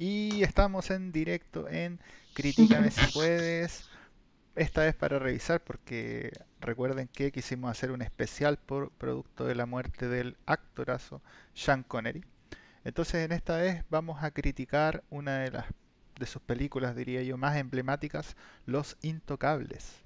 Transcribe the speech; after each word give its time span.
Y 0.00 0.42
estamos 0.42 0.90
en 0.90 1.12
directo 1.12 1.68
en 1.68 2.00
Críticame 2.32 2.90
si 2.90 3.04
puedes. 3.12 3.86
Esta 4.56 4.82
vez 4.82 4.94
para 4.96 5.18
revisar 5.18 5.62
porque 5.62 6.32
recuerden 6.58 7.06
que 7.12 7.30
quisimos 7.30 7.70
hacer 7.70 7.90
un 7.90 8.00
especial 8.00 8.56
por 8.56 8.92
producto 8.92 9.44
de 9.44 9.54
la 9.54 9.66
muerte 9.66 10.08
del 10.08 10.38
actorazo 10.46 11.20
Sean 11.52 11.82
Connery. 11.82 12.24
Entonces 12.82 13.26
en 13.26 13.32
esta 13.32 13.58
vez 13.58 13.84
vamos 13.90 14.24
a 14.24 14.30
criticar 14.30 15.04
una 15.10 15.40
de 15.40 15.50
las 15.50 15.66
de 16.18 16.26
sus 16.26 16.40
películas, 16.40 16.96
diría 16.96 17.22
yo, 17.22 17.36
más 17.36 17.58
emblemáticas, 17.58 18.36
Los 18.64 18.96
Intocables. 19.02 20.02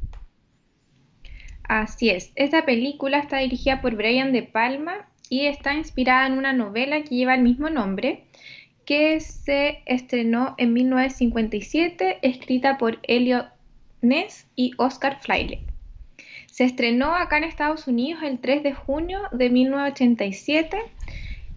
Así 1.63 2.11
es, 2.11 2.33
esta 2.35 2.67
película 2.67 3.21
está 3.21 3.39
dirigida 3.39 3.81
por 3.81 3.95
Brian 3.95 4.33
De 4.33 4.43
Palma 4.43 5.09
y 5.29 5.47
está 5.47 5.75
inspirada 5.75 6.27
en 6.27 6.35
una 6.35 6.53
novela 6.53 7.03
que 7.03 7.15
lleva 7.15 7.35
el 7.35 7.43
mismo 7.43 7.71
nombre, 7.71 8.27
que 8.85 9.21
se 9.21 9.82
estrenó 9.87 10.55
en 10.59 10.72
1957, 10.72 12.18
escrita 12.22 12.79
por 12.79 12.99
Elliot 13.03 13.49
Ness 14.03 14.46
y 14.57 14.72
Oscar 14.76 15.21
Freire. 15.21 15.61
Se 16.50 16.64
estrenó 16.64 17.14
acá 17.14 17.39
en 17.39 17.45
Estados 17.45 17.89
Unidos 17.89 18.23
el 18.23 18.39
3 18.39 18.62
de 18.62 18.75
junio 18.75 19.23
de 19.32 19.50
1987 19.50 20.79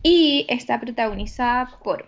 y 0.02 0.46
está 0.50 0.80
protagonizada 0.80 1.78
por 1.84 2.08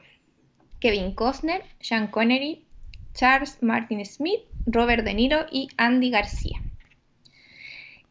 Kevin 0.80 1.14
Costner, 1.14 1.64
Sean 1.82 2.08
Connery, 2.08 2.66
Charles 3.14 3.62
Martin 3.62 4.06
Smith, 4.06 4.42
Robert 4.66 5.04
De 5.04 5.14
Niro 5.14 5.46
y 5.52 5.68
Andy 5.78 6.10
García. 6.10 6.62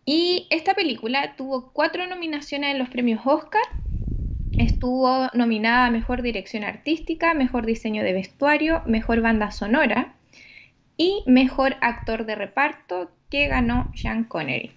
Y 0.05 0.47
esta 0.51 0.75
película 0.75 1.35
tuvo 1.37 1.73
cuatro 1.73 2.07
nominaciones 2.07 2.73
en 2.73 2.79
los 2.79 2.89
premios 2.89 3.21
Oscar. 3.25 3.63
Estuvo 4.79 5.27
nominada 5.35 5.87
a 5.87 5.91
Mejor 5.91 6.23
Dirección 6.23 6.63
Artística, 6.63 7.35
Mejor 7.35 7.67
Diseño 7.67 8.05
de 8.05 8.13
Vestuario, 8.13 8.81
Mejor 8.87 9.21
Banda 9.21 9.51
Sonora 9.51 10.15
y 10.97 11.25
Mejor 11.27 11.75
Actor 11.81 12.25
de 12.27 12.37
Reparto 12.37 13.11
que 13.29 13.49
ganó 13.49 13.91
Sean 13.97 14.23
Connery. 14.23 14.71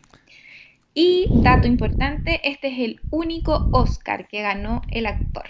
Y 0.95 1.30
dato 1.44 1.67
importante, 1.67 2.42
este 2.50 2.70
es 2.70 2.80
el 2.80 3.00
único 3.11 3.70
Oscar 3.73 4.28
que 4.28 4.42
ganó 4.42 4.81
el 4.89 5.06
actor. 5.06 5.44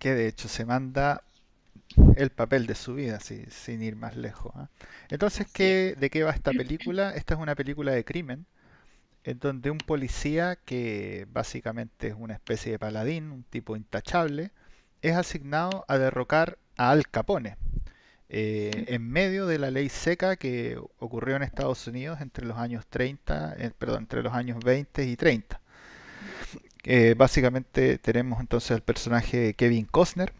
Que 0.00 0.12
de 0.14 0.26
hecho 0.26 0.48
se 0.48 0.64
manda 0.64 1.22
el 2.16 2.30
papel 2.30 2.66
de 2.66 2.74
su 2.74 2.96
vida, 2.96 3.20
sin 3.20 3.82
ir 3.84 3.94
más 3.94 4.16
lejos. 4.16 4.50
¿ah? 4.56 4.68
Entonces, 5.10 5.46
¿qué, 5.52 5.94
¿de 5.96 6.10
qué 6.10 6.24
va 6.24 6.32
esta 6.32 6.50
película? 6.50 7.12
Esta 7.12 7.34
es 7.34 7.40
una 7.40 7.54
película 7.54 7.92
de 7.92 8.04
crimen, 8.04 8.46
en 9.26 9.40
donde 9.40 9.70
un 9.72 9.78
policía, 9.78 10.56
que 10.64 11.26
básicamente 11.32 12.08
es 12.08 12.14
una 12.16 12.34
especie 12.34 12.72
de 12.72 12.78
paladín, 12.78 13.32
un 13.32 13.42
tipo 13.42 13.74
intachable, 13.74 14.52
es 15.02 15.16
asignado 15.16 15.84
a 15.88 15.98
derrocar 15.98 16.58
a 16.76 16.90
Al 16.92 17.08
Capone, 17.08 17.56
eh, 18.28 18.84
en 18.86 19.02
medio 19.10 19.46
de 19.46 19.58
la 19.58 19.72
ley 19.72 19.88
seca 19.88 20.36
que 20.36 20.78
ocurrió 21.00 21.34
en 21.34 21.42
Estados 21.42 21.86
Unidos 21.88 22.20
entre 22.20 22.46
los 22.46 22.56
años 22.56 22.86
30, 22.86 23.56
eh, 23.58 23.72
perdón, 23.76 24.02
entre 24.04 24.22
los 24.22 24.32
años 24.32 24.58
20 24.64 25.04
y 25.04 25.16
30. 25.16 25.60
Eh, 26.84 27.14
básicamente 27.16 27.98
tenemos 27.98 28.38
entonces 28.40 28.70
el 28.70 28.82
personaje 28.82 29.38
de 29.38 29.54
Kevin 29.54 29.86
Costner, 29.86 30.32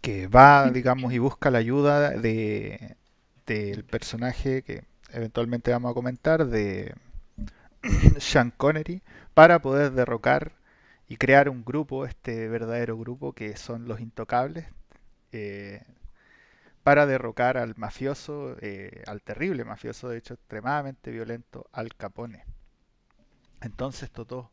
que 0.00 0.28
va, 0.28 0.70
digamos, 0.70 1.12
y 1.12 1.18
busca 1.18 1.50
la 1.50 1.58
ayuda 1.58 2.10
de 2.10 2.96
del 3.46 3.84
personaje 3.84 4.62
que 4.62 4.84
eventualmente 5.12 5.72
vamos 5.72 5.90
a 5.90 5.94
comentar 5.94 6.46
de 6.46 6.94
Sean 8.18 8.50
Connery 8.50 9.02
para 9.34 9.60
poder 9.60 9.92
derrocar 9.92 10.52
y 11.08 11.16
crear 11.16 11.48
un 11.48 11.64
grupo, 11.64 12.06
este 12.06 12.48
verdadero 12.48 12.96
grupo 12.98 13.32
que 13.34 13.56
son 13.56 13.88
los 13.88 14.00
intocables, 14.00 14.66
eh, 15.32 15.82
para 16.84 17.06
derrocar 17.06 17.58
al 17.58 17.74
mafioso, 17.76 18.56
eh, 18.60 19.02
al 19.06 19.22
terrible 19.22 19.64
mafioso, 19.64 20.08
de 20.08 20.18
hecho 20.18 20.34
extremadamente 20.34 21.10
violento, 21.10 21.66
Al 21.72 21.94
Capone. 21.96 22.44
Entonces, 23.62 24.10
Toto, 24.10 24.50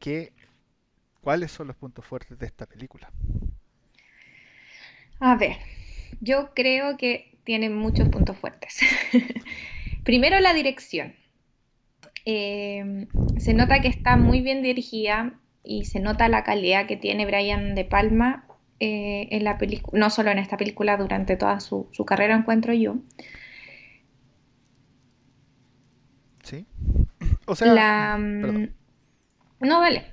¿qué, 0.00 0.32
¿cuáles 1.20 1.52
son 1.52 1.68
los 1.68 1.76
puntos 1.76 2.04
fuertes 2.06 2.38
de 2.38 2.46
esta 2.46 2.66
película? 2.66 3.12
A 5.20 5.36
ver, 5.36 5.56
yo 6.20 6.52
creo 6.54 6.96
que 6.96 7.38
tiene 7.44 7.70
muchos 7.70 8.08
puntos 8.08 8.36
fuertes. 8.38 8.78
Primero 10.04 10.38
la 10.40 10.54
dirección. 10.54 11.14
Eh, 12.24 13.06
se 13.36 13.54
nota 13.54 13.80
que 13.80 13.88
está 13.88 14.16
muy 14.16 14.40
bien 14.42 14.62
dirigida 14.62 15.38
y 15.62 15.84
se 15.84 16.00
nota 16.00 16.28
la 16.28 16.44
calidad 16.44 16.86
que 16.86 16.96
tiene 16.96 17.26
Brian 17.26 17.74
De 17.74 17.84
Palma 17.84 18.46
eh, 18.80 19.28
en 19.30 19.44
la 19.44 19.58
película, 19.58 19.98
no 19.98 20.10
solo 20.10 20.30
en 20.30 20.38
esta 20.38 20.56
película, 20.56 20.96
durante 20.96 21.36
toda 21.36 21.60
su, 21.60 21.88
carrera 22.06 22.36
encuentro 22.36 22.72
yo. 22.72 22.96
Sí. 26.42 26.66
O 27.46 27.56
sea, 27.56 28.18
mm, 28.18 28.68
no 29.60 29.80
vale. 29.80 30.04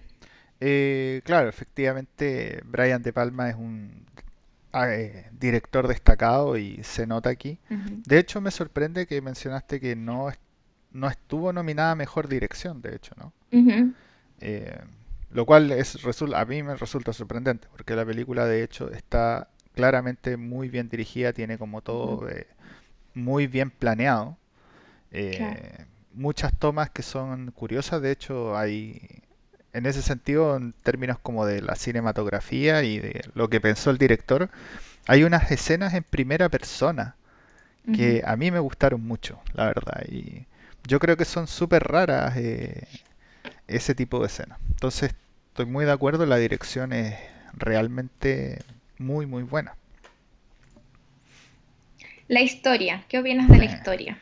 Eh, 0.61 1.22
claro, 1.25 1.49
efectivamente, 1.49 2.61
Brian 2.63 3.03
De 3.03 3.11
Palma 3.11 3.49
es 3.49 3.55
un 3.55 4.05
eh, 4.73 5.29
director 5.39 5.87
destacado 5.87 6.57
y 6.57 6.79
se 6.83 7.07
nota 7.07 7.29
aquí. 7.29 7.59
De 7.69 8.19
hecho, 8.19 8.41
me 8.41 8.51
sorprende 8.51 9.05
que 9.05 9.22
mencionaste 9.22 9.79
que 9.79 9.95
no, 9.95 10.29
no 10.95 11.07
estuvo 11.07 11.51
nominada 11.53 11.91
a 11.91 11.95
mejor 11.95 12.28
dirección, 12.28 12.81
de 12.81 12.95
hecho, 12.95 13.13
¿no? 13.17 13.33
Eh, 14.39 14.79
lo 15.31 15.45
cual 15.45 15.72
es, 15.72 15.97
a 16.33 16.45
mí 16.45 16.63
me 16.63 16.75
resulta 16.75 17.13
sorprendente, 17.13 17.67
porque 17.72 17.95
la 17.95 18.06
película, 18.06 18.45
de 18.45 18.63
hecho, 18.63 18.89
está 18.91 19.50
claramente 19.73 20.38
muy 20.38 20.69
bien 20.69 20.88
dirigida, 20.89 21.34
tiene 21.34 21.57
como 21.57 21.81
todo 21.81 22.29
eh, 22.29 22.47
muy 23.13 23.47
bien 23.47 23.69
planeado. 23.69 24.38
Muchas 26.13 26.57
tomas 26.57 26.89
que 26.89 27.03
son 27.03 27.51
curiosas, 27.51 28.01
de 28.01 28.11
hecho, 28.11 28.57
hay 28.57 29.22
en 29.73 29.85
ese 29.85 30.01
sentido, 30.01 30.55
en 30.55 30.72
términos 30.72 31.19
como 31.19 31.45
de 31.45 31.61
la 31.61 31.75
cinematografía 31.75 32.84
y 32.84 33.00
de 33.00 33.22
lo 33.34 33.50
que 33.50 33.59
pensó 33.59 33.89
el 33.91 33.97
director, 33.97 34.50
hay 35.05 35.25
unas 35.25 35.51
escenas 35.51 35.94
en 35.94 36.03
primera 36.03 36.47
persona 36.47 37.17
que 37.94 38.23
a 38.25 38.35
mí 38.38 38.50
me 38.51 38.59
gustaron 38.59 39.05
mucho, 39.05 39.39
la 39.53 39.66
verdad. 39.66 40.05
Y 40.07 40.45
yo 40.88 41.00
creo 41.00 41.18
que 41.18 41.25
son 41.25 41.47
súper 41.47 41.84
raras 41.84 42.35
eh, 42.38 42.88
ese 43.68 43.96
tipo 43.96 44.19
de 44.19 44.28
escenas. 44.28 44.59
Entonces, 44.69 45.13
estoy 45.50 45.66
muy 45.66 45.85
de 45.85 45.91
acuerdo, 45.91 46.25
la 46.25 46.38
dirección 46.38 46.94
es 46.94 47.16
realmente 47.53 48.59
muy, 48.97 49.25
muy 49.25 49.44
buena. 49.44 49.75
La 52.28 52.41
historia, 52.41 53.06
¿qué 53.07 53.19
opinas 53.19 53.47
de 53.50 53.57
la 53.57 53.66
eh. 53.66 53.75
historia? 53.75 54.18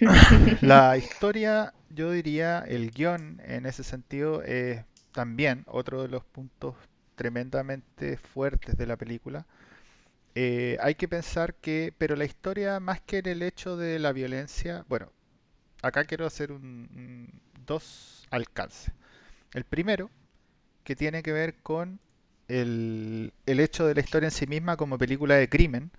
La 0.60 0.96
historia 0.98 1.72
yo 1.90 2.10
diría 2.10 2.64
el 2.66 2.90
guion 2.90 3.40
en 3.44 3.64
ese 3.66 3.82
sentido 3.82 4.42
es 4.42 4.84
también 5.12 5.64
otro 5.66 6.02
de 6.02 6.08
los 6.08 6.24
puntos 6.24 6.74
tremendamente 7.16 8.16
fuertes 8.16 8.76
de 8.76 8.86
la 8.86 8.96
película. 8.96 9.46
Eh, 10.34 10.76
hay 10.80 10.94
que 10.94 11.08
pensar 11.08 11.54
que, 11.54 11.92
pero 11.98 12.14
la 12.14 12.24
historia 12.24 12.78
más 12.80 13.00
que 13.00 13.18
en 13.18 13.26
el 13.26 13.42
hecho 13.42 13.76
de 13.76 13.98
la 13.98 14.12
violencia, 14.12 14.84
bueno, 14.88 15.10
acá 15.82 16.04
quiero 16.04 16.26
hacer 16.26 16.52
un, 16.52 17.28
dos 17.66 18.26
alcances. 18.30 18.92
El 19.54 19.64
primero, 19.64 20.10
que 20.84 20.96
tiene 20.96 21.22
que 21.22 21.32
ver 21.32 21.56
con 21.62 22.00
el, 22.48 23.32
el 23.46 23.60
hecho 23.60 23.86
de 23.86 23.94
la 23.94 24.00
historia 24.00 24.28
en 24.28 24.32
sí 24.32 24.46
misma 24.46 24.76
como 24.76 24.98
película 24.98 25.34
de 25.36 25.48
crimen, 25.48 25.90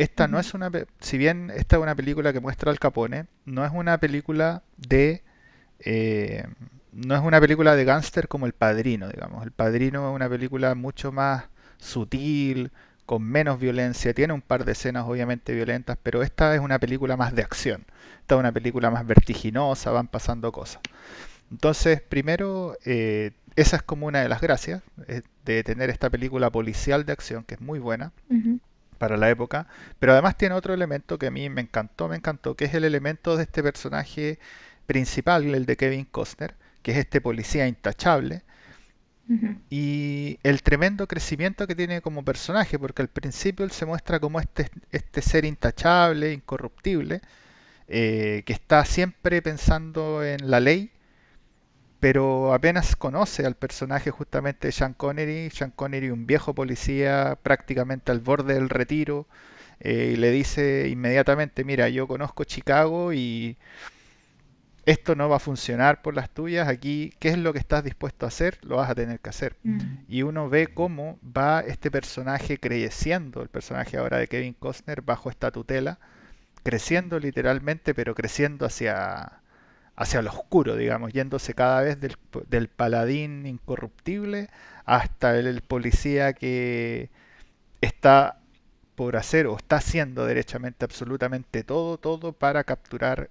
esta 0.00 0.28
no 0.28 0.38
es 0.38 0.54
una, 0.54 0.70
si 1.00 1.18
bien 1.18 1.52
esta 1.54 1.76
es 1.76 1.82
una 1.82 1.94
película 1.94 2.32
que 2.32 2.40
muestra 2.40 2.70
al 2.70 2.78
Capone, 2.78 3.26
no 3.44 3.66
es 3.66 3.72
una 3.72 3.98
película 3.98 4.62
de, 4.78 5.22
eh, 5.80 6.46
no 6.92 7.14
es 7.14 7.20
una 7.20 7.38
película 7.38 7.76
de 7.76 7.84
gángster 7.84 8.26
como 8.26 8.46
El 8.46 8.54
Padrino, 8.54 9.08
digamos. 9.08 9.44
El 9.44 9.52
Padrino 9.52 10.08
es 10.08 10.14
una 10.14 10.28
película 10.28 10.74
mucho 10.74 11.12
más 11.12 11.44
sutil, 11.76 12.72
con 13.06 13.22
menos 13.22 13.58
violencia, 13.58 14.14
tiene 14.14 14.32
un 14.32 14.40
par 14.40 14.64
de 14.64 14.72
escenas 14.72 15.04
obviamente 15.06 15.54
violentas, 15.54 15.98
pero 16.02 16.22
esta 16.22 16.54
es 16.54 16.60
una 16.60 16.78
película 16.78 17.16
más 17.16 17.34
de 17.34 17.42
acción. 17.42 17.84
Esta 18.20 18.36
es 18.36 18.38
una 18.38 18.52
película 18.52 18.90
más 18.90 19.06
vertiginosa, 19.06 19.90
van 19.90 20.08
pasando 20.08 20.52
cosas. 20.52 20.80
Entonces, 21.50 22.00
primero, 22.00 22.76
eh, 22.84 23.32
esa 23.56 23.76
es 23.76 23.82
como 23.82 24.06
una 24.06 24.20
de 24.20 24.28
las 24.28 24.40
gracias 24.40 24.82
eh, 25.08 25.22
de 25.44 25.64
tener 25.64 25.90
esta 25.90 26.10
película 26.10 26.50
policial 26.50 27.04
de 27.04 27.12
acción, 27.12 27.44
que 27.44 27.54
es 27.54 27.60
muy 27.60 27.78
buena 27.78 28.12
para 28.98 29.16
la 29.16 29.30
época, 29.30 29.66
pero 29.98 30.12
además 30.12 30.36
tiene 30.36 30.54
otro 30.54 30.74
elemento 30.74 31.18
que 31.18 31.26
a 31.26 31.30
mí 31.30 31.48
me 31.48 31.62
encantó, 31.62 32.08
me 32.08 32.16
encantó, 32.16 32.54
que 32.54 32.66
es 32.66 32.74
el 32.74 32.84
elemento 32.84 33.36
de 33.36 33.44
este 33.44 33.62
personaje 33.62 34.38
principal, 34.86 35.54
el 35.54 35.66
de 35.66 35.76
Kevin 35.76 36.04
Costner, 36.04 36.54
que 36.82 36.92
es 36.92 36.98
este 36.98 37.20
policía 37.20 37.66
intachable, 37.66 38.42
y 39.70 40.38
el 40.42 40.62
tremendo 40.62 41.06
crecimiento 41.06 41.66
que 41.66 41.76
tiene 41.76 42.00
como 42.00 42.24
personaje, 42.24 42.78
porque 42.78 43.02
al 43.02 43.08
principio 43.08 43.64
él 43.64 43.70
se 43.70 43.86
muestra 43.86 44.18
como 44.18 44.40
este, 44.40 44.68
este 44.90 45.22
ser 45.22 45.44
intachable, 45.44 46.32
incorruptible, 46.32 47.20
eh, 47.88 48.42
que 48.46 48.52
está 48.52 48.84
siempre 48.84 49.42
pensando 49.42 50.24
en 50.24 50.50
la 50.50 50.60
ley, 50.60 50.90
pero 52.00 52.54
apenas 52.54 52.96
conoce 52.96 53.46
al 53.46 53.54
personaje 53.56 54.10
justamente 54.10 54.68
de 54.68 54.72
Sean 54.72 54.94
Connery, 54.94 55.50
Sean 55.50 55.70
Connery 55.70 56.10
un 56.10 56.26
viejo 56.26 56.54
policía 56.54 57.38
prácticamente 57.42 58.10
al 58.10 58.20
borde 58.20 58.54
del 58.54 58.68
retiro, 58.70 59.26
eh, 59.80 60.12
y 60.14 60.16
le 60.16 60.30
dice 60.30 60.88
inmediatamente, 60.88 61.64
mira, 61.64 61.88
yo 61.88 62.06
conozco 62.08 62.44
Chicago 62.44 63.12
y 63.12 63.56
esto 64.90 65.14
no 65.14 65.28
va 65.28 65.36
a 65.36 65.40
funcionar 65.40 66.02
por 66.02 66.14
las 66.14 66.30
tuyas, 66.30 66.68
aquí, 66.68 67.12
¿qué 67.18 67.28
es 67.28 67.38
lo 67.38 67.52
que 67.52 67.58
estás 67.58 67.84
dispuesto 67.84 68.26
a 68.26 68.28
hacer? 68.28 68.58
Lo 68.62 68.76
vas 68.76 68.90
a 68.90 68.94
tener 68.94 69.20
que 69.20 69.30
hacer. 69.30 69.56
Mm. 69.62 69.80
Y 70.08 70.22
uno 70.22 70.48
ve 70.48 70.68
cómo 70.68 71.18
va 71.24 71.60
este 71.60 71.90
personaje 71.90 72.58
creciendo, 72.58 73.42
el 73.42 73.48
personaje 73.48 73.98
ahora 73.98 74.18
de 74.18 74.26
Kevin 74.26 74.54
Costner, 74.54 75.02
bajo 75.02 75.30
esta 75.30 75.50
tutela, 75.50 75.98
creciendo 76.64 77.18
literalmente, 77.20 77.94
pero 77.94 78.14
creciendo 78.14 78.66
hacia, 78.66 79.40
hacia 79.96 80.22
lo 80.22 80.30
oscuro, 80.30 80.76
digamos, 80.76 81.12
yéndose 81.12 81.54
cada 81.54 81.82
vez 81.82 82.00
del, 82.00 82.16
del 82.48 82.68
paladín 82.68 83.46
incorruptible 83.46 84.48
hasta 84.84 85.38
el, 85.38 85.46
el 85.46 85.62
policía 85.62 86.32
que 86.32 87.10
está 87.80 88.40
por 88.96 89.16
hacer 89.16 89.46
o 89.46 89.56
está 89.56 89.76
haciendo 89.76 90.26
derechamente 90.26 90.84
absolutamente 90.84 91.64
todo, 91.64 91.96
todo 91.98 92.32
para 92.32 92.64
capturar 92.64 93.30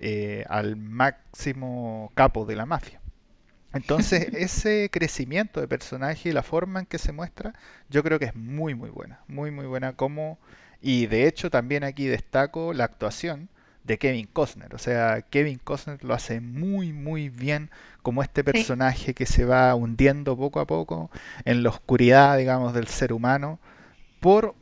eh, 0.00 0.44
al 0.50 0.76
máximo 0.76 2.12
capo 2.16 2.46
de 2.46 2.56
la 2.56 2.66
mafia. 2.66 3.00
Entonces, 3.72 4.28
ese 4.34 4.90
crecimiento 4.92 5.60
de 5.60 5.68
personaje 5.68 6.30
y 6.30 6.32
la 6.32 6.42
forma 6.42 6.80
en 6.80 6.86
que 6.86 6.98
se 6.98 7.12
muestra, 7.12 7.54
yo 7.88 8.02
creo 8.02 8.18
que 8.18 8.26
es 8.26 8.34
muy, 8.36 8.74
muy 8.74 8.90
buena. 8.90 9.20
Muy, 9.28 9.50
muy 9.50 9.66
buena 9.66 9.94
como... 9.94 10.38
Y 10.82 11.06
de 11.06 11.26
hecho 11.26 11.50
también 11.50 11.84
aquí 11.84 12.06
destaco 12.06 12.72
la 12.72 12.84
actuación 12.84 13.50
de 13.84 13.98
Kevin 13.98 14.26
Costner. 14.32 14.74
O 14.74 14.78
sea, 14.78 15.22
Kevin 15.22 15.58
Costner 15.62 16.02
lo 16.04 16.14
hace 16.14 16.40
muy, 16.40 16.92
muy 16.92 17.28
bien 17.28 17.70
como 18.02 18.22
este 18.22 18.44
Sí, 18.52 18.66
personaje 18.66 19.14
que 19.14 19.26
se 19.26 19.44
va 19.44 19.74
hundiendo 19.74 20.36
poco 20.36 20.60
a 20.60 20.66
poco 20.66 21.10
en 21.44 21.62
la 21.62 21.68
oscuridad, 21.70 22.38
digamos, 22.38 22.72
del 22.74 22.88
ser 22.88 23.12
humano 23.12 23.60
por 24.20 24.54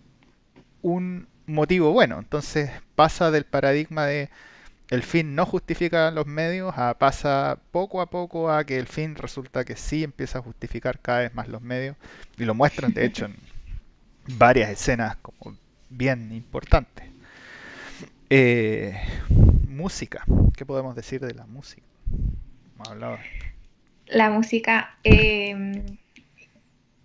un 0.83 1.29
motivo 1.47 1.93
bueno. 1.93 2.19
Entonces 2.19 2.71
pasa 2.95 3.31
del 3.31 3.45
paradigma 3.45 4.07
de 4.07 4.31
el 4.91 5.03
fin 5.03 5.35
no 5.35 5.45
justifica 5.45 6.11
los 6.11 6.27
medios, 6.27 6.73
a, 6.77 6.95
pasa 6.95 7.59
poco 7.71 8.01
a 8.01 8.07
poco 8.07 8.51
a 8.51 8.65
que 8.65 8.79
el 8.79 8.87
fin 8.87 9.15
resulta 9.15 9.65
que 9.65 9.77
sí 9.77 10.05
empieza 10.05 10.39
a 10.39 10.43
justificar 10.43 10.99
cada 11.01 11.21
vez 11.21 11.35
más 11.35 11.49
los 11.49 11.61
medios 11.61 11.97
y 12.39 12.45
lo 12.45 12.55
muestran 12.55 12.95
de 12.95 13.05
hecho 13.05 13.27
en 13.27 13.37
varias 14.39 14.71
escenas 14.71 15.17
como 15.17 15.57
bien 15.91 16.33
importantes. 16.33 17.05
Eh, 18.31 18.95
música, 19.69 20.25
¿qué 20.57 20.67
podemos 20.67 20.95
decir 20.95 21.21
de 21.21 21.35
la 21.35 21.47
música? 21.47 21.87
La 24.07 24.31
música 24.31 24.97
eh, 25.05 25.83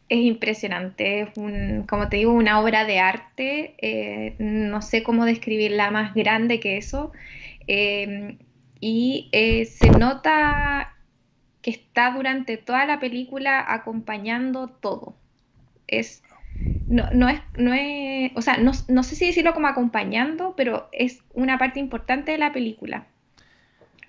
es 0.10 0.20
impresionante, 0.20 1.22
es 1.22 1.30
un, 1.38 1.86
como 1.88 2.08
te 2.08 2.18
digo, 2.18 2.32
una 2.32 2.60
obra 2.60 2.86
de 2.86 3.00
arte, 3.00 3.76
eh, 3.80 4.36
no 4.38 4.82
sé 4.82 5.02
cómo 5.02 5.26
describirla 5.26 5.92
más 5.92 6.14
grande 6.14 6.60
que 6.60 6.78
eso, 6.78 7.12
eh, 7.68 8.38
y 8.80 9.30
eh, 9.32 9.66
se 9.66 9.92
nota 9.92 10.94
que 11.62 11.72
está 11.72 12.12
durante 12.12 12.58
toda 12.58 12.86
la 12.86 13.00
película 13.00 13.64
acompañando 13.68 14.68
todo. 14.70 15.16
Es, 15.88 16.24
no, 16.88 17.08
no 17.14 17.30
es, 17.30 17.42
no 17.58 17.74
es, 17.74 18.32
o 18.36 18.42
sea, 18.42 18.58
no, 18.58 18.72
no 18.90 19.04
sé 19.04 19.16
si 19.16 19.28
decirlo 19.28 19.54
como 19.54 19.68
acompañando, 19.68 20.56
pero 20.58 20.90
es 20.92 21.22
una 21.34 21.58
parte 21.58 21.80
importante 21.80 22.32
de 22.34 22.38
la 22.38 22.52
película. 22.54 23.08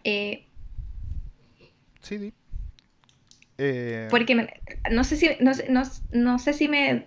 Eh, 0.05 0.45
Sí, 2.03 2.19
sí. 2.19 2.33
Eh, 3.59 4.09
porque 4.11 4.35
me- 4.35 4.62
no 4.91 5.05
sé 5.05 5.17
si, 5.17 5.31
no, 5.41 5.53
no, 5.69 5.83
no 6.12 6.39
sé 6.39 6.53
si 6.53 6.69
me, 6.69 7.06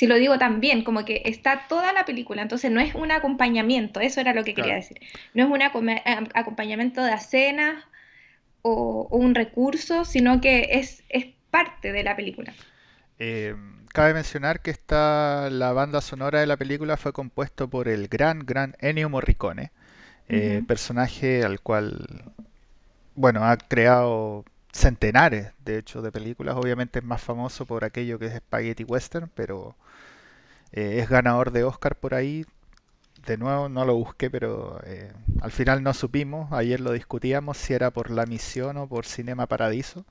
si 0.00 0.06
lo 0.06 0.14
digo 0.14 0.38
tan 0.38 0.60
bien, 0.60 0.82
como 0.82 1.04
que 1.04 1.20
está 1.26 1.68
toda 1.68 1.92
la 1.92 2.06
película, 2.06 2.40
entonces 2.40 2.70
no 2.70 2.80
es 2.80 2.94
un 2.94 3.10
acompañamiento, 3.10 4.00
eso 4.00 4.22
era 4.22 4.32
lo 4.32 4.44
que 4.44 4.54
quería 4.54 4.76
decir. 4.76 4.98
No 5.34 5.44
es 5.44 5.50
un 5.50 5.60
acompañamiento 5.60 7.04
de 7.04 7.12
escenas 7.12 7.84
o, 8.62 9.08
o 9.10 9.18
un 9.18 9.34
recurso, 9.34 10.06
sino 10.06 10.40
que 10.40 10.68
es, 10.70 11.02
es 11.10 11.26
parte 11.50 11.92
de 11.92 12.02
la 12.02 12.16
película. 12.16 12.54
Eh, 13.18 13.54
cabe 13.92 14.14
mencionar 14.14 14.62
que 14.62 14.70
esta, 14.70 15.50
la 15.50 15.74
banda 15.74 16.00
sonora 16.00 16.40
de 16.40 16.46
la 16.46 16.56
película 16.56 16.96
fue 16.96 17.12
compuesto 17.12 17.68
por 17.68 17.86
el 17.86 18.08
gran, 18.08 18.46
gran 18.46 18.76
Ennio 18.80 19.10
Morricone, 19.10 19.70
eh, 20.30 20.62
personaje 20.66 21.44
al 21.44 21.60
cual, 21.60 22.32
bueno, 23.16 23.44
ha 23.44 23.58
creado 23.58 24.46
centenares, 24.72 25.52
de 25.62 25.76
hecho, 25.76 26.00
de 26.00 26.10
películas. 26.10 26.56
Obviamente 26.56 27.00
es 27.00 27.04
más 27.04 27.20
famoso 27.20 27.66
por 27.66 27.84
aquello 27.84 28.18
que 28.18 28.28
es 28.28 28.36
Spaghetti 28.36 28.84
Western, 28.84 29.30
pero 29.34 29.76
eh, 30.72 31.00
es 31.00 31.08
ganador 31.08 31.50
de 31.52 31.64
Oscar 31.64 31.96
por 31.96 32.14
ahí. 32.14 32.46
De 33.26 33.36
nuevo, 33.38 33.68
no 33.68 33.84
lo 33.84 33.96
busqué, 33.96 34.30
pero 34.30 34.80
eh, 34.84 35.12
al 35.42 35.52
final 35.52 35.82
no 35.82 35.94
supimos. 35.94 36.52
Ayer 36.52 36.80
lo 36.80 36.92
discutíamos 36.92 37.58
si 37.58 37.74
era 37.74 37.92
por 37.92 38.10
La 38.10 38.26
Misión 38.26 38.76
o 38.78 38.88
por 38.88 39.06
Cinema 39.06 39.46
Paradiso. 39.46 40.06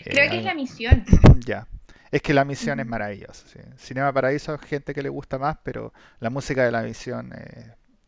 Eh, 0.00 0.06
Creo 0.08 0.28
que 0.28 0.38
es 0.38 0.44
la 0.44 0.54
misión. 0.54 1.04
ya. 1.44 1.66
Es 2.10 2.22
que 2.22 2.34
la 2.34 2.44
misión 2.44 2.80
es 2.80 2.86
Ujú, 2.86 2.88
maravillosa. 2.88 3.46
sí. 3.46 3.60
Cinema 3.78 4.12
Paradiso, 4.12 4.58
gente 4.58 4.94
que 4.94 5.02
le 5.02 5.08
gusta 5.10 5.38
más, 5.38 5.58
pero 5.64 5.92
la 6.20 6.30
música 6.30 6.64
de 6.64 6.72
la 6.72 6.82
misión 6.82 7.30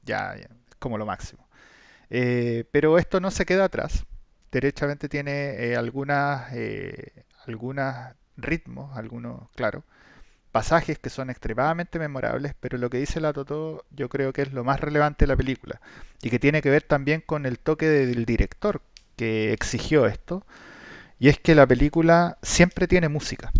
ya, 0.02 0.36
ya, 0.36 0.42
es 0.42 0.76
como 0.78 0.98
lo 0.98 1.06
máximo. 1.06 1.46
Pero 2.08 2.98
esto 2.98 3.20
no 3.20 3.30
se 3.30 3.46
queda 3.46 3.64
atrás. 3.64 4.04
Derechamente 4.50 5.08
tiene 5.08 5.74
algunas, 5.76 6.52
algunos 7.46 7.94
ritmos, 8.36 8.96
algunos, 8.96 9.50
claro, 9.54 9.84
pasajes 10.52 10.98
que 10.98 11.10
son 11.10 11.30
extremadamente 11.30 11.98
memorables, 11.98 12.54
pero 12.60 12.78
lo 12.78 12.90
que 12.90 12.98
dice 12.98 13.20
la 13.20 13.32
Totó 13.32 13.84
yo 13.90 14.08
creo 14.08 14.32
que 14.32 14.42
es 14.42 14.52
lo 14.52 14.64
más 14.64 14.80
relevante 14.80 15.24
de 15.24 15.28
la 15.28 15.36
película 15.36 15.80
y 16.22 16.30
que 16.30 16.38
tiene 16.38 16.62
que 16.62 16.70
ver 16.70 16.82
también 16.82 17.22
con 17.22 17.46
el 17.46 17.58
toque 17.58 17.88
del 17.88 18.24
director 18.26 18.82
que 19.16 19.52
exigió 19.52 20.06
esto, 20.06 20.44
y 21.18 21.28
es 21.28 21.38
que 21.38 21.54
la 21.54 21.66
película 21.66 22.38
siempre 22.42 22.88
tiene 22.88 23.08
música. 23.08 23.52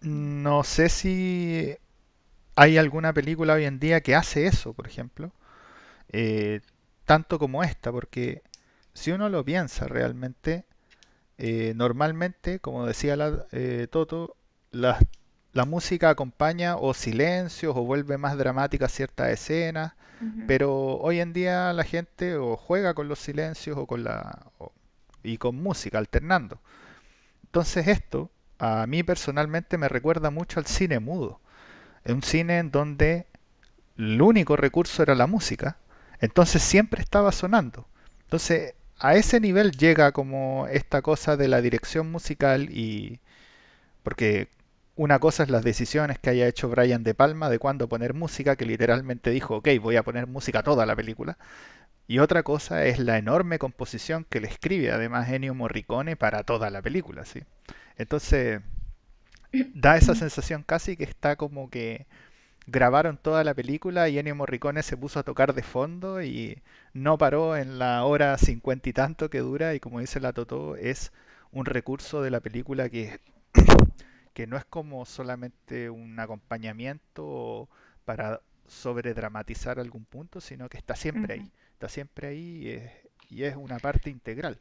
No 0.00 0.64
sé 0.64 0.88
si 0.88 1.76
hay 2.56 2.78
alguna 2.78 3.12
película 3.12 3.54
hoy 3.54 3.64
en 3.64 3.78
día 3.80 4.00
que 4.02 4.14
hace 4.14 4.46
eso, 4.46 4.72
por 4.72 4.86
ejemplo, 4.86 5.32
eh, 6.10 6.60
tanto 7.06 7.38
como 7.38 7.62
esta, 7.64 7.92
porque 7.92 8.42
si 8.94 9.12
uno 9.12 9.28
lo 9.28 9.44
piensa 9.44 9.86
realmente, 9.88 10.64
eh, 11.38 11.72
normalmente, 11.76 12.60
como 12.60 12.86
decía 12.86 13.16
la, 13.16 13.46
eh, 13.52 13.88
Toto, 13.90 14.36
la, 14.72 14.98
la 15.58 15.64
música 15.66 16.10
acompaña 16.10 16.76
o 16.76 16.94
silencios 16.94 17.74
o 17.76 17.82
vuelve 17.84 18.18
más 18.18 18.36
dramáticas 18.38 18.92
ciertas 18.92 19.28
escenas, 19.30 19.92
pero 20.46 20.98
hoy 20.98 21.20
en 21.20 21.32
día 21.34 21.72
la 21.74 21.84
gente 21.84 22.36
o 22.36 22.56
juega 22.56 22.94
con 22.94 23.08
los 23.08 23.18
silencios 23.20 23.76
o 23.78 23.86
con 23.86 24.04
la 24.04 24.46
o- 24.58 24.72
y 25.22 25.38
con 25.38 25.56
música 25.56 25.98
alternando. 25.98 26.60
Entonces 27.44 27.88
esto 27.88 28.30
a 28.58 28.86
mí 28.86 29.02
personalmente 29.02 29.78
me 29.78 29.88
recuerda 29.88 30.30
mucho 30.30 30.60
al 30.60 30.66
cine 30.66 30.98
mudo, 31.00 31.40
es 32.04 32.12
un 32.14 32.22
cine 32.22 32.58
en 32.60 32.70
donde 32.72 33.26
el 33.98 34.22
único 34.22 34.56
recurso 34.56 35.02
era 35.02 35.14
la 35.16 35.26
música, 35.28 35.78
entonces 36.20 36.62
siempre 36.62 37.02
estaba 37.02 37.32
sonando. 37.32 37.86
Entonces, 38.24 38.74
a 38.98 39.14
ese 39.16 39.40
nivel 39.40 39.72
llega 39.72 40.12
como 40.12 40.66
esta 40.68 41.02
cosa 41.02 41.36
de 41.36 41.48
la 41.48 41.60
dirección 41.62 42.10
musical 42.12 42.70
y 42.70 43.20
porque 44.02 44.48
una 44.98 45.20
cosa 45.20 45.44
es 45.44 45.48
las 45.50 45.62
decisiones 45.64 46.18
que 46.18 46.30
haya 46.30 46.48
hecho 46.48 46.68
Brian 46.68 47.04
De 47.04 47.14
Palma 47.14 47.48
de 47.48 47.60
cuándo 47.60 47.88
poner 47.88 48.14
música, 48.14 48.56
que 48.56 48.66
literalmente 48.66 49.30
dijo, 49.30 49.56
ok, 49.56 49.68
voy 49.80 49.96
a 49.96 50.02
poner 50.02 50.26
música 50.26 50.64
toda 50.64 50.86
la 50.86 50.96
película, 50.96 51.38
y 52.08 52.20
otra 52.20 52.42
cosa 52.42 52.84
es 52.86 52.98
la 52.98 53.18
enorme 53.18 53.58
composición 53.60 54.26
que 54.28 54.40
le 54.40 54.48
escribe 54.48 54.92
además 54.92 55.28
Ennio 55.30 55.54
Morricone 55.54 56.16
para 56.16 56.44
toda 56.44 56.70
la 56.70 56.82
película, 56.82 57.24
¿sí? 57.24 57.42
Entonces, 57.96 58.60
da 59.74 59.96
esa 59.96 60.14
sensación 60.14 60.62
casi 60.64 60.96
que 60.96 61.04
está 61.04 61.36
como 61.36 61.70
que 61.70 62.06
grabaron 62.66 63.18
toda 63.18 63.44
la 63.44 63.54
película 63.54 64.08
y 64.08 64.18
Ennio 64.18 64.34
Morricone 64.36 64.82
se 64.82 64.96
puso 64.96 65.20
a 65.20 65.24
tocar 65.24 65.54
de 65.54 65.62
fondo 65.62 66.22
y 66.22 66.62
no 66.94 67.18
paró 67.18 67.56
en 67.56 67.78
la 67.78 68.04
hora 68.04 68.38
cincuenta 68.38 68.88
y 68.90 68.92
tanto 68.94 69.30
que 69.30 69.40
dura 69.40 69.74
y 69.74 69.80
como 69.80 70.00
dice 70.00 70.20
la 70.20 70.32
Totó 70.32 70.76
es 70.76 71.12
un 71.52 71.66
recurso 71.66 72.22
de 72.22 72.30
la 72.30 72.40
película 72.40 72.88
que, 72.90 73.20
que 74.38 74.46
no 74.46 74.56
es 74.56 74.64
como 74.64 75.04
solamente 75.04 75.90
un 75.90 76.20
acompañamiento 76.20 77.68
para 78.06 78.40
sobredramatizar 78.68 79.80
algún 79.80 80.04
punto, 80.04 80.40
sino 80.40 80.68
que 80.68 80.78
está 80.78 80.94
siempre 80.96 81.34
ahí, 81.34 81.52
está 81.72 81.88
siempre 81.90 82.28
ahí 82.28 82.58
y 82.62 82.70
es, 82.70 82.92
y 83.30 83.42
es 83.44 83.56
una 83.56 83.80
parte 83.80 84.10
integral. 84.10 84.60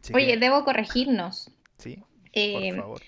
Así 0.00 0.14
Oye, 0.14 0.36
que, 0.36 0.38
debo 0.38 0.64
corregirnos. 0.64 1.50
sí, 1.78 2.02
por 2.50 2.66
Eh, 2.66 2.72
favor. 2.76 3.02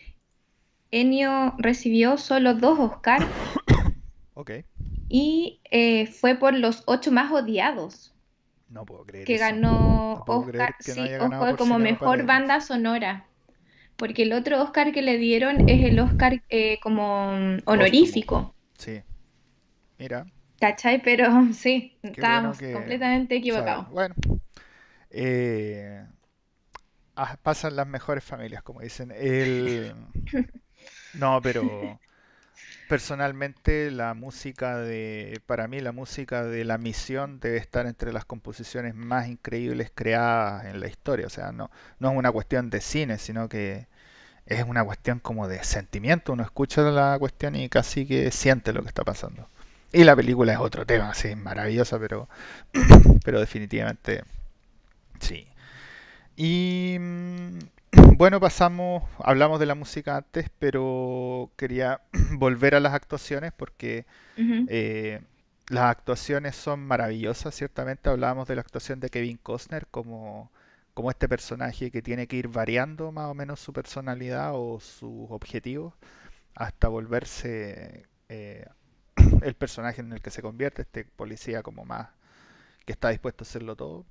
Ennio 0.91 1.55
recibió 1.59 2.17
solo 2.19 2.55
dos 2.55 2.77
Oscar 2.81 3.23
Ok, 4.35 4.51
y 5.09 5.61
eh, 5.73 6.07
fue 6.07 6.37
por 6.37 6.55
los 6.55 6.85
ocho 6.87 7.11
más 7.11 7.33
odiados. 7.33 8.15
No 8.69 8.87
puedo 8.87 9.05
creer 9.05 9.33
que 9.33 9.33
eso. 9.33 9.55
ganó 9.55 10.25
No 10.27 10.45
creer 10.47 10.71
Oscar, 10.71 10.75
que 10.85 10.95
no 10.95 11.03
sí, 11.03 11.03
haya 11.03 11.19
ganado 11.19 11.47
Oscar 11.47 11.49
por 11.49 11.59
como 11.59 11.79
mejor 11.79 12.25
banda 12.25 12.61
sonora. 12.61 13.27
Porque 13.97 14.23
el 14.23 14.33
otro 14.33 14.63
Oscar 14.63 14.93
que 14.93 15.03
le 15.03 15.19
dieron 15.19 15.69
es 15.69 15.83
el 15.85 15.99
Oscar 15.99 16.43
eh, 16.49 16.79
como 16.83 17.31
honorífico. 17.65 18.55
Sí. 18.79 19.03
Mira, 19.99 20.27
¿Cachai? 20.61 21.03
Pero 21.03 21.27
sí, 21.53 21.99
qué 22.03 22.09
bueno 22.09 22.13
estábamos 22.13 22.59
que 22.59 22.73
completamente 22.73 23.37
equivocados. 23.37 23.89
Bueno, 23.91 24.15
eh, 25.11 26.05
ah, 27.15 27.37
pasan 27.43 27.77
las 27.77 27.87
mejores 27.87 28.25
familias, 28.25 28.63
como 28.63 28.81
dicen. 28.81 29.13
El... 29.15 29.95
No, 31.15 31.41
pero 31.41 31.99
personalmente 32.89 33.91
la 33.91 34.15
música 34.15 34.79
de, 34.79 35.41
para 35.47 35.69
mí 35.69 35.81
la 35.81 35.93
música 35.93 36.45
de 36.45 36.65
La 36.65 36.79
Misión 36.79 37.41
debe 37.41 37.59
estar 37.59 37.87
entre 37.87 38.13
las 38.13 38.25
composiciones 38.25 38.95
más 38.95 39.29
increíbles 39.29 39.91
creadas 39.95 40.67
en 40.67 40.81
la 40.81 40.89
historia. 40.89 41.27
O 41.27 41.31
sea, 41.31 41.53
no, 41.53 41.71
no 41.99 42.11
es 42.13 42.17
una 42.17 42.33
cuestión 42.33 42.71
de 42.71 42.81
cine, 42.81 43.19
sino 43.19 43.49
que 43.49 43.87
es 44.47 44.65
una 44.65 44.85
cuestión 44.85 45.21
como 45.21 45.49
de 45.49 45.63
sentimiento. 45.65 46.33
Uno 46.33 46.43
escucha 46.45 46.83
la 46.83 47.17
cuestión 47.19 47.57
y 47.57 47.69
casi 47.69 48.07
que 48.07 48.31
siente 48.31 48.73
lo 48.73 48.83
que 48.83 48.89
está 48.89 49.05
pasando. 49.05 49.49
Y 49.93 50.05
la 50.05 50.17
película 50.17 50.53
es 50.53 50.59
otro 50.59 50.87
tema, 50.87 51.15
sí, 51.15 51.35
maravillosa, 51.37 51.99
pero, 51.99 52.29
pero 53.25 53.41
definitivamente 53.41 54.25
sí. 55.21 55.47
Y 56.37 56.97
mm, 57.01 57.59
bueno, 58.17 58.41
pasamos, 58.41 59.05
hablamos 59.19 59.61
de 59.61 59.67
la 59.67 59.75
música 59.75 60.17
antes, 60.17 60.49
pero 60.59 61.51
quería 61.57 62.01
volver 62.39 62.75
a 62.75 62.81
las 62.81 62.95
actuaciones 62.95 63.53
porque 63.53 64.07
eh, 64.69 65.21
las 65.69 65.85
actuaciones 65.85 66.57
son 66.57 66.81
maravillosas, 66.81 67.55
ciertamente. 67.55 68.09
Hablábamos 68.09 68.49
de 68.49 68.55
la 68.57 68.63
actuación 68.63 69.01
de 69.01 69.11
Kevin 69.11 69.37
Costner 69.39 69.87
como, 69.89 70.51
como 70.95 71.11
este 71.11 71.29
personaje 71.29 71.91
que 71.91 72.03
tiene 72.03 72.27
que 72.27 72.37
ir 72.37 72.49
variando 72.49 73.13
más 73.13 73.27
o 73.31 73.35
menos 73.35 73.61
su 73.61 73.73
personalidad 73.73 74.53
o 74.55 74.81
sus 74.81 75.31
objetivos 75.31 75.95
hasta 76.55 76.89
volverse 76.89 78.07
eh, 78.29 78.67
el 79.43 79.55
personaje 79.55 80.01
en 80.01 80.13
el 80.13 80.23
que 80.23 80.31
se 80.31 80.43
convierte, 80.43 80.83
este 80.83 81.05
policía 81.05 81.63
como 81.63 81.85
más 81.85 82.09
que 82.87 82.93
está 82.93 83.11
dispuesto 83.11 83.45
a 83.45 83.47
hacerlo 83.47 83.77
todo. 83.77 84.07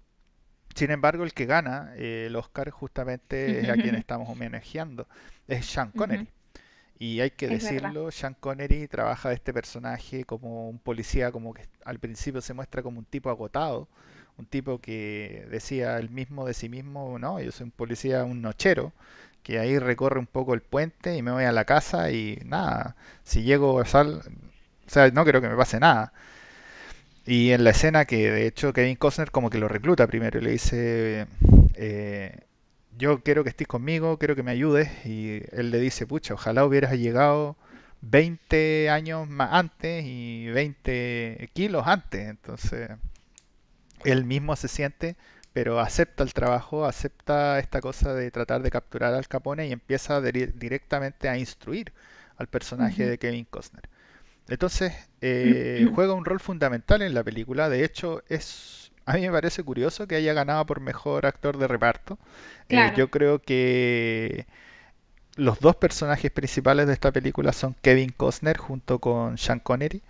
Sin 0.75 0.91
embargo, 0.91 1.23
el 1.23 1.33
que 1.33 1.45
gana 1.47 1.93
eh, 1.97 2.25
el 2.27 2.35
Oscar 2.37 2.69
justamente 2.71 3.61
es 3.61 3.69
a 3.69 3.77
quien 3.77 3.95
estamos 3.95 4.29
homenajeando, 4.29 5.07
es 5.47 5.65
Sean. 5.67 5.91
Connery. 5.93 6.29
Y 6.99 7.19
hay 7.21 7.31
que 7.31 7.47
Es 7.47 7.61
verdad. 7.61 7.95
decirlo, 7.95 8.11
Sean 8.11 8.35
Connery 8.39 8.87
trabaja 8.87 9.29
de 9.29 9.35
este 9.35 9.53
personaje 9.53 10.23
como 10.25 10.69
un 10.69 10.79
policía, 10.79 11.31
como 11.31 11.53
que 11.53 11.63
al 11.85 11.99
principio 11.99 12.41
se 12.41 12.53
muestra 12.53 12.83
como 12.83 12.99
un 12.99 13.05
tipo 13.05 13.29
agotado, 13.29 13.89
un 14.37 14.45
tipo 14.45 14.79
que 14.79 15.45
decía 15.51 15.97
él 15.99 16.09
mismo 16.09 16.45
de 16.47 16.53
sí 16.53 16.69
mismo, 16.69 17.19
no, 17.19 17.39
yo 17.41 17.51
soy 17.51 17.65
un 17.65 17.71
policía, 17.71 18.23
un 18.23 18.41
nochero, 18.41 18.93
que 19.43 19.59
ahí 19.59 19.77
recorre 19.79 20.19
un 20.19 20.27
poco 20.27 20.53
el 20.53 20.61
puente 20.61 21.15
y 21.17 21.21
me 21.21 21.31
voy 21.31 21.43
a 21.45 21.51
la 21.51 21.65
casa 21.65 22.11
y 22.11 22.39
nada, 22.45 22.95
si 23.23 23.43
llego 23.43 23.79
a 23.81 23.85
sal, 23.85 24.21
o 24.87 24.89
sea, 24.89 25.09
no 25.11 25.25
creo 25.25 25.41
que 25.41 25.49
me 25.49 25.55
pase 25.55 25.79
nada. 25.79 26.13
Y 27.25 27.51
en 27.51 27.63
la 27.63 27.71
escena 27.71 28.05
que 28.05 28.31
de 28.31 28.45
hecho 28.47 28.71
Kevin 28.73 28.95
Costner 28.95 29.31
como 29.31 29.49
que 29.49 29.57
lo 29.57 29.67
recluta 29.67 30.05
primero 30.07 30.39
y 30.39 30.43
le 30.43 30.51
dice, 30.51 31.27
eh, 31.75 32.37
yo 32.97 33.21
quiero 33.23 33.43
que 33.43 33.49
estés 33.49 33.67
conmigo, 33.67 34.17
quiero 34.19 34.35
que 34.35 34.43
me 34.43 34.51
ayudes. 34.51 34.89
Y 35.05 35.41
él 35.51 35.71
le 35.71 35.79
dice, 35.79 36.05
pucha, 36.07 36.33
ojalá 36.35 36.65
hubieras 36.65 36.93
llegado 36.93 37.57
20 38.01 38.89
años 38.89 39.27
más 39.27 39.49
antes 39.53 40.03
y 40.05 40.47
20 40.49 41.49
kilos 41.53 41.83
antes. 41.87 42.29
Entonces, 42.29 42.91
él 44.03 44.23
mismo 44.25 44.55
se 44.55 44.67
siente, 44.67 45.15
pero 45.53 45.79
acepta 45.79 46.23
el 46.23 46.33
trabajo, 46.33 46.85
acepta 46.85 47.59
esta 47.59 47.81
cosa 47.81 48.13
de 48.13 48.31
tratar 48.31 48.61
de 48.61 48.71
capturar 48.71 49.13
al 49.13 49.27
Capone 49.27 49.67
y 49.67 49.71
empieza 49.71 50.21
dir- 50.21 50.53
directamente 50.53 51.27
a 51.29 51.37
instruir 51.37 51.91
al 52.37 52.47
personaje 52.47 53.05
de 53.05 53.17
Kevin 53.17 53.45
Costner. 53.45 53.83
Entonces, 54.47 54.93
eh, 55.21 55.87
juega 55.93 56.13
un 56.13 56.25
rol 56.25 56.39
fundamental 56.39 57.01
en 57.01 57.13
la 57.13 57.23
película. 57.23 57.69
De 57.69 57.83
hecho, 57.83 58.23
es, 58.29 58.91
a 59.05 59.13
mí 59.15 59.21
me 59.21 59.31
parece 59.31 59.63
curioso 59.63 60.07
que 60.07 60.15
haya 60.15 60.33
ganado 60.33 60.65
por 60.65 60.79
mejor 60.81 61.25
actor 61.25 61.57
de 61.57 61.67
reparto. 61.67 62.19
Eh, 62.69 62.91
yo 62.93 63.09
creo 63.09 63.39
que 63.39 64.45
los 65.35 65.59
dos 65.59 65.75
personajes 65.75 66.31
principales 66.31 66.87
de 66.87 66.93
esta 66.93 67.11
película 67.11 67.53
son 67.53 67.75
Kevin 67.81 68.11
Costner 68.11 68.57
junto 68.57 68.99
con 68.99 69.37
Sean 69.37 69.59
Connery. 69.59 70.01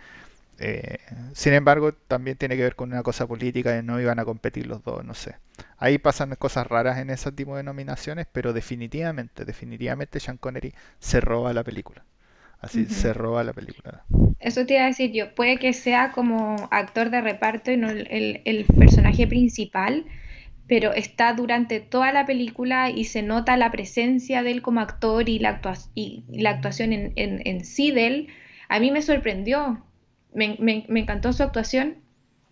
Eh, 0.59 0.99
sin 1.33 1.53
embargo, 1.53 1.93
también 1.93 2.37
tiene 2.37 2.57
que 2.57 2.63
ver 2.63 2.75
con 2.75 2.91
una 2.91 3.03
cosa 3.03 3.27
política 3.27 3.71
de 3.71 3.83
no 3.83 3.99
iban 4.01 4.19
a 4.19 4.25
competir 4.25 4.67
los 4.67 4.83
dos, 4.83 5.03
no 5.05 5.13
sé. 5.13 5.37
Ahí 5.77 5.97
pasan 5.97 6.35
cosas 6.37 6.67
raras 6.67 6.99
en 6.99 7.09
ese 7.09 7.31
tipo 7.31 7.57
de 7.57 7.63
nominaciones, 7.63 8.27
pero 8.31 8.53
definitivamente, 8.53 9.45
definitivamente 9.45 10.19
Sean 10.19 10.37
Connery 10.37 10.73
se 10.99 11.21
roba 11.21 11.53
la 11.53 11.63
película. 11.63 12.03
Así, 12.65 12.85
se 12.89 13.13
roba 13.13 13.43
la 13.43 13.53
película. 13.53 14.05
Eso 14.39 14.65
te 14.65 14.75
iba 14.75 14.83
a 14.83 14.87
decir 14.87 15.11
yo. 15.11 15.33
Puede 15.35 15.57
que 15.59 15.73
sea 15.73 16.11
como 16.11 16.67
actor 16.71 17.09
de 17.09 17.21
reparto 17.21 17.71
y 17.71 17.77
no 17.77 17.89
el, 17.89 18.07
el- 18.11 18.41
el 18.45 18.65
personaje 18.65 19.27
principal, 19.27 20.05
pero 20.67 20.93
está 20.93 21.33
durante 21.33 21.79
toda 21.81 22.11
la 22.13 22.25
película 22.25 22.89
y 22.91 23.05
se 23.05 23.23
nota 23.23 23.57
la 23.57 23.71
presencia 23.71 24.43
de 24.43 24.51
él 24.51 24.61
como 24.61 24.81
actor 24.81 25.29
y 25.29 25.39
la, 25.39 25.61
actua- 25.61 25.89
y 25.95 26.25
la 26.29 26.51
actuación 26.51 26.93
en, 26.93 27.13
en- 27.15 27.41
en 27.45 27.65
sí 27.65 27.91
de 27.91 28.07
él. 28.07 28.27
A 28.69 28.79
mí 28.79 28.91
me 28.91 29.01
sorprendió, 29.01 29.85
me, 30.33 30.57
me- 30.59 30.85
me 30.89 31.01
encantó 31.01 31.33
su 31.33 31.43
actuación, 31.43 31.97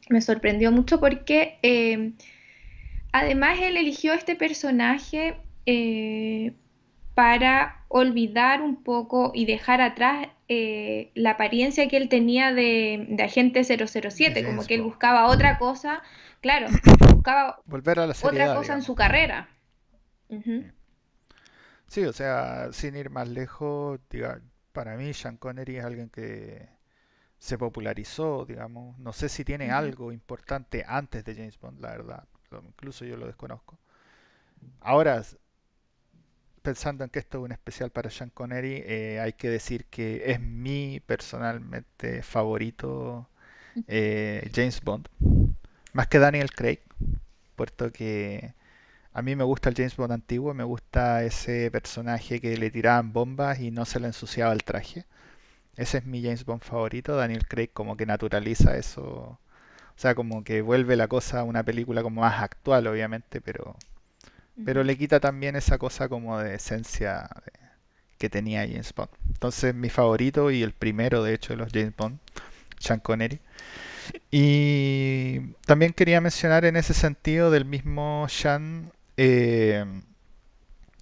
me 0.10 0.22
sorprendió 0.22 0.72
mucho 0.72 1.00
porque 1.00 1.60
eh, 1.63 2.13
además 3.12 3.60
él 3.62 3.77
eligió 3.77 4.13
este 4.13 4.36
personaje 4.36 5.38
eh, 5.65 6.53
para 7.13 7.82
olvidar 7.95 8.62
un 8.63 8.83
poco 8.83 9.31
y 9.35 9.45
dejar 9.45 9.79
atrás 9.79 10.27
eh, 10.47 11.12
la 11.13 11.31
apariencia 11.31 11.88
que 11.88 11.97
él 11.97 12.09
tenía 12.09 12.51
de, 12.51 13.05
de 13.07 13.23
agente 13.23 13.63
cero 13.63 13.85
cero 13.88 14.09
De 14.09 14.15
siete 14.15 14.43
como 14.43 14.57
James 14.57 14.67
que 14.67 14.75
él 14.75 14.81
buscaba 14.81 15.27
otra 15.27 15.59
cosa, 15.59 16.01
claro, 16.41 16.67
buscaba 17.13 17.59
Volver 17.67 18.00
a 18.00 18.07
la 18.07 18.15
otra 18.23 18.55
cosa 18.55 18.73
en 18.73 18.81
su 18.81 18.95
carrera. 18.95 19.47
Sí, 21.88 22.03
o 22.05 22.13
sea, 22.13 22.71
sin 22.73 22.95
ir 22.95 23.09
más 23.09 23.27
lejos, 23.29 24.00
diga, 24.09 24.41
para 24.71 24.95
mí 24.97 25.13
Sean 25.13 25.38
Connery 25.38 25.77
es 25.77 25.85
alguien 25.85 26.09
que 26.09 26.67
se 27.39 27.57
popularizó, 27.57 28.45
digamos. 28.45 28.97
No 29.00 29.13
sé 29.13 29.29
si 29.29 29.45
tiene 29.45 29.71
algo 29.71 30.12
importante 30.13 30.85
antes 30.88 31.25
de 31.25 31.35
James 31.35 31.59
Bond, 31.59 31.81
la 31.81 31.91
verdad. 31.91 32.27
Incluso 32.67 33.05
yo 33.05 33.17
lo 33.17 33.27
desconozco. 33.27 33.79
Ahora, 34.81 35.23
pensando 36.63 37.03
en 37.03 37.10
que 37.12 37.20
esto 37.20 37.39
es 37.39 37.43
un 37.46 37.51
especial 37.51 37.91
para 37.91 38.10
Sean 38.10 38.32
Connery, 38.32 38.84
eh, 38.86 39.20
hay 39.22 39.34
que 39.34 39.50
decir 39.50 39.86
que 39.86 40.32
es 40.32 40.39
mi 40.39 41.01
personalmente 41.05 42.24
favorito 42.24 43.29
eh, 43.88 44.50
James 44.55 44.82
Bond. 44.82 45.08
Más 45.93 46.08
que 46.08 46.20
Daniel 46.20 46.51
Craig, 46.51 46.79
puesto 47.55 47.91
que 47.91 48.53
a 49.13 49.22
mí 49.22 49.36
me 49.36 49.43
gusta 49.43 49.70
el 49.70 49.75
James 49.75 49.96
Bond 49.98 50.13
antiguo, 50.13 50.53
me 50.53 50.63
gusta 50.63 51.24
ese 51.24 51.70
personaje 51.72 52.41
que 52.41 52.58
le 52.58 52.72
tiraban 52.72 53.13
bombas 53.13 53.60
y 53.60 53.72
no 53.72 53.86
se 53.86 54.00
le 54.00 54.08
ensuciaba 54.08 54.53
el 54.53 54.63
traje. 54.63 55.05
Ese 55.77 56.00
es 56.00 56.05
mi 56.05 56.24
James 56.24 56.46
Bond 56.46 56.62
favorito. 56.63 57.15
Daniel 57.15 57.48
Craig 57.48 57.70
como 57.74 57.98
que 57.98 58.05
naturaliza 58.05 58.77
eso. 58.77 59.03
O 59.03 59.39
sea, 59.98 60.15
como 60.15 60.43
que 60.43 60.62
vuelve 60.62 60.96
la 60.96 61.08
cosa 61.08 61.41
a 61.41 61.43
una 61.43 61.63
película 61.63 62.03
como 62.03 62.22
más 62.22 62.41
actual, 62.41 62.88
obviamente, 62.88 63.41
pero, 63.41 63.75
pero 64.65 64.83
le 64.83 64.98
quita 64.98 65.19
también 65.19 65.55
esa 65.55 65.77
cosa 65.77 66.10
como 66.10 66.39
de 66.39 66.55
esencia 66.55 67.29
que 68.17 68.29
tenía 68.29 68.62
James 68.67 68.93
Bond. 68.95 69.10
Entonces, 69.27 69.75
mi 69.75 69.89
favorito 69.89 70.51
y 70.51 70.63
el 70.63 70.74
primero, 70.74 71.24
de 71.24 71.33
hecho, 71.33 71.53
de 71.53 71.57
los 71.57 71.72
James 71.74 71.95
Bond, 71.98 72.19
Sean 72.79 73.00
Connery. 73.00 73.39
Y 74.31 75.39
también 75.65 75.93
quería 75.93 76.22
mencionar 76.22 76.65
en 76.65 76.75
ese 76.75 76.93
sentido 76.93 77.51
del 77.51 77.65
mismo 77.65 78.27
Sean 78.29 78.91
eh, 79.17 79.86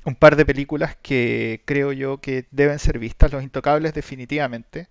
un 0.03 0.15
par 0.15 0.35
de 0.35 0.45
películas 0.45 0.95
que 1.01 1.61
creo 1.65 1.91
yo 1.91 2.19
que 2.19 2.47
deben 2.51 2.79
ser 2.79 2.99
vistas. 2.99 3.31
Los 3.31 3.43
Intocables 3.43 3.93
definitivamente. 3.93 4.87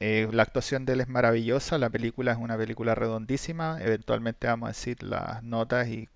Eh, 0.00 0.28
la 0.32 0.42
actuación 0.42 0.84
de 0.84 0.92
él 0.94 1.00
es 1.00 1.08
maravillosa, 1.08 1.78
la 1.78 1.90
película 1.90 2.32
es 2.32 2.38
una 2.38 2.56
película 2.58 2.94
redondísima, 2.94 3.78
eventualmente 3.80 4.46
vamos 4.46 4.66
a 4.68 4.72
decir 4.72 5.02
las 5.02 5.42
notas 5.42 5.88
y 5.88 6.08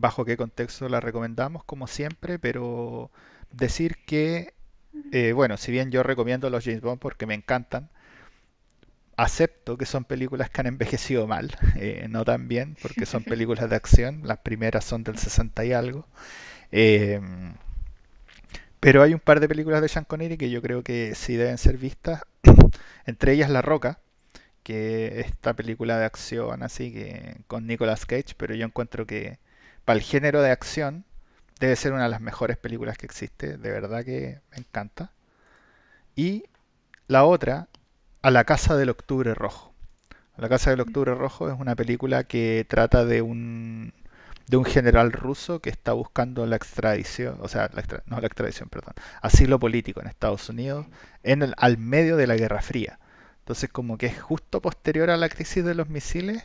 bajo 0.00 0.24
qué 0.24 0.36
contexto 0.36 0.88
la 0.88 1.00
recomendamos, 1.00 1.64
como 1.64 1.86
siempre, 1.86 2.38
pero 2.38 3.10
decir 3.52 3.96
que, 4.06 4.54
eh, 5.12 5.32
bueno, 5.32 5.56
si 5.56 5.72
bien 5.72 5.90
yo 5.90 6.02
recomiendo 6.02 6.50
los 6.50 6.64
James 6.64 6.80
Bond 6.80 7.00
porque 7.00 7.26
me 7.26 7.34
encantan, 7.34 7.90
acepto 9.16 9.76
que 9.76 9.86
son 9.86 10.04
películas 10.04 10.50
que 10.50 10.60
han 10.60 10.66
envejecido 10.66 11.26
mal, 11.26 11.54
eh, 11.76 12.06
no 12.08 12.24
tan 12.24 12.48
bien, 12.48 12.76
porque 12.82 13.06
son 13.06 13.24
películas 13.24 13.68
de 13.70 13.76
acción, 13.76 14.22
las 14.24 14.38
primeras 14.38 14.84
son 14.84 15.04
del 15.04 15.18
60 15.18 15.64
y 15.64 15.72
algo, 15.72 16.06
eh, 16.72 17.20
pero 18.80 19.02
hay 19.02 19.12
un 19.12 19.20
par 19.20 19.40
de 19.40 19.48
películas 19.48 19.82
de 19.82 19.88
Sean 19.88 20.04
Connery 20.04 20.38
que 20.38 20.50
yo 20.50 20.62
creo 20.62 20.82
que 20.82 21.14
sí 21.14 21.36
deben 21.36 21.58
ser 21.58 21.76
vistas, 21.76 22.22
entre 23.06 23.32
ellas 23.32 23.50
La 23.50 23.62
Roca, 23.62 24.00
que 24.62 25.20
esta 25.20 25.54
película 25.54 25.98
de 25.98 26.04
acción 26.06 26.62
así 26.62 26.92
que 26.92 27.36
con 27.46 27.66
Nicolas 27.66 28.06
Cage, 28.06 28.34
pero 28.36 28.54
yo 28.54 28.66
encuentro 28.66 29.06
que 29.06 29.38
para 29.90 29.98
el 29.98 30.04
género 30.04 30.40
de 30.40 30.52
acción 30.52 31.04
debe 31.58 31.74
ser 31.74 31.92
una 31.92 32.04
de 32.04 32.10
las 32.10 32.20
mejores 32.20 32.56
películas 32.56 32.96
que 32.96 33.06
existe, 33.06 33.56
de 33.58 33.70
verdad 33.72 34.04
que 34.04 34.40
me 34.52 34.58
encanta. 34.58 35.10
Y 36.14 36.44
la 37.08 37.24
otra, 37.24 37.68
A 38.22 38.30
la 38.30 38.44
Casa 38.44 38.76
del 38.76 38.90
Octubre 38.90 39.34
Rojo. 39.34 39.74
A 40.36 40.42
la 40.42 40.48
Casa 40.48 40.70
del 40.70 40.80
Octubre 40.80 41.14
Rojo 41.14 41.50
es 41.50 41.58
una 41.58 41.76
película 41.76 42.24
que 42.24 42.66
trata 42.68 43.04
de 43.04 43.22
un 43.22 43.94
de 44.48 44.56
un 44.58 44.64
general 44.66 45.12
ruso 45.12 45.60
que 45.60 45.70
está 45.70 45.92
buscando 45.94 46.46
la 46.46 46.56
extradición, 46.56 47.38
o 47.40 47.48
sea, 47.48 47.70
la 47.74 47.84
no 48.06 48.20
la 48.20 48.26
extradición, 48.28 48.68
perdón, 48.68 48.94
asilo 49.22 49.58
político 49.60 50.00
en 50.02 50.08
Estados 50.08 50.48
Unidos 50.50 50.86
en 51.24 51.42
el- 51.42 51.54
al 51.58 51.78
medio 51.78 52.16
de 52.16 52.26
la 52.28 52.36
Guerra 52.36 52.62
Fría. 52.62 52.98
Entonces 53.40 53.70
como 53.70 53.98
que 53.98 54.06
es 54.06 54.20
justo 54.22 54.60
posterior 54.62 55.10
a 55.10 55.16
la 55.18 55.28
crisis 55.30 55.64
de 55.64 55.74
los 55.74 55.88
misiles 55.90 56.44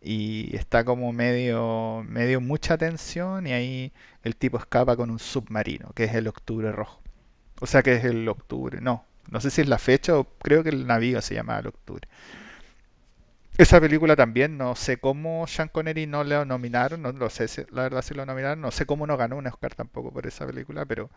y 0.00 0.54
está 0.56 0.84
como 0.84 1.12
medio, 1.12 2.04
medio 2.08 2.40
mucha 2.40 2.78
tensión 2.78 3.46
y 3.46 3.52
ahí 3.52 3.92
el 4.22 4.36
tipo 4.36 4.58
escapa 4.58 4.96
con 4.96 5.10
un 5.10 5.18
submarino, 5.18 5.90
que 5.94 6.04
es 6.04 6.14
el 6.14 6.28
Octubre 6.28 6.72
Rojo. 6.72 7.00
O 7.60 7.66
sea 7.66 7.82
que 7.82 7.94
es 7.96 8.04
el 8.04 8.28
Octubre, 8.28 8.80
no, 8.80 9.04
no 9.30 9.40
sé 9.40 9.50
si 9.50 9.62
es 9.62 9.68
la 9.68 9.78
fecha 9.78 10.18
o 10.18 10.24
creo 10.24 10.62
que 10.64 10.70
el 10.70 10.86
navío 10.86 11.22
se 11.22 11.34
llama 11.36 11.58
el 11.58 11.68
Octubre. 11.68 12.08
Esa 13.58 13.80
película 13.80 14.16
también, 14.16 14.56
no 14.58 14.74
sé 14.76 14.98
cómo 14.98 15.46
Sean 15.46 15.68
Connery 15.68 16.06
no 16.06 16.24
le 16.24 16.44
nominaron, 16.46 17.02
no 17.02 17.12
lo 17.12 17.28
sé 17.30 17.48
si- 17.48 17.64
la 17.70 17.82
verdad 17.82 18.02
si 18.02 18.14
lo 18.14 18.24
nominaron, 18.26 18.60
no 18.60 18.70
sé 18.70 18.86
cómo 18.86 19.06
no 19.06 19.16
ganó 19.16 19.36
un 19.36 19.46
Oscar 19.46 19.74
tampoco 19.74 20.10
por 20.12 20.26
esa 20.26 20.46
película, 20.46 20.84
pero 20.86 21.10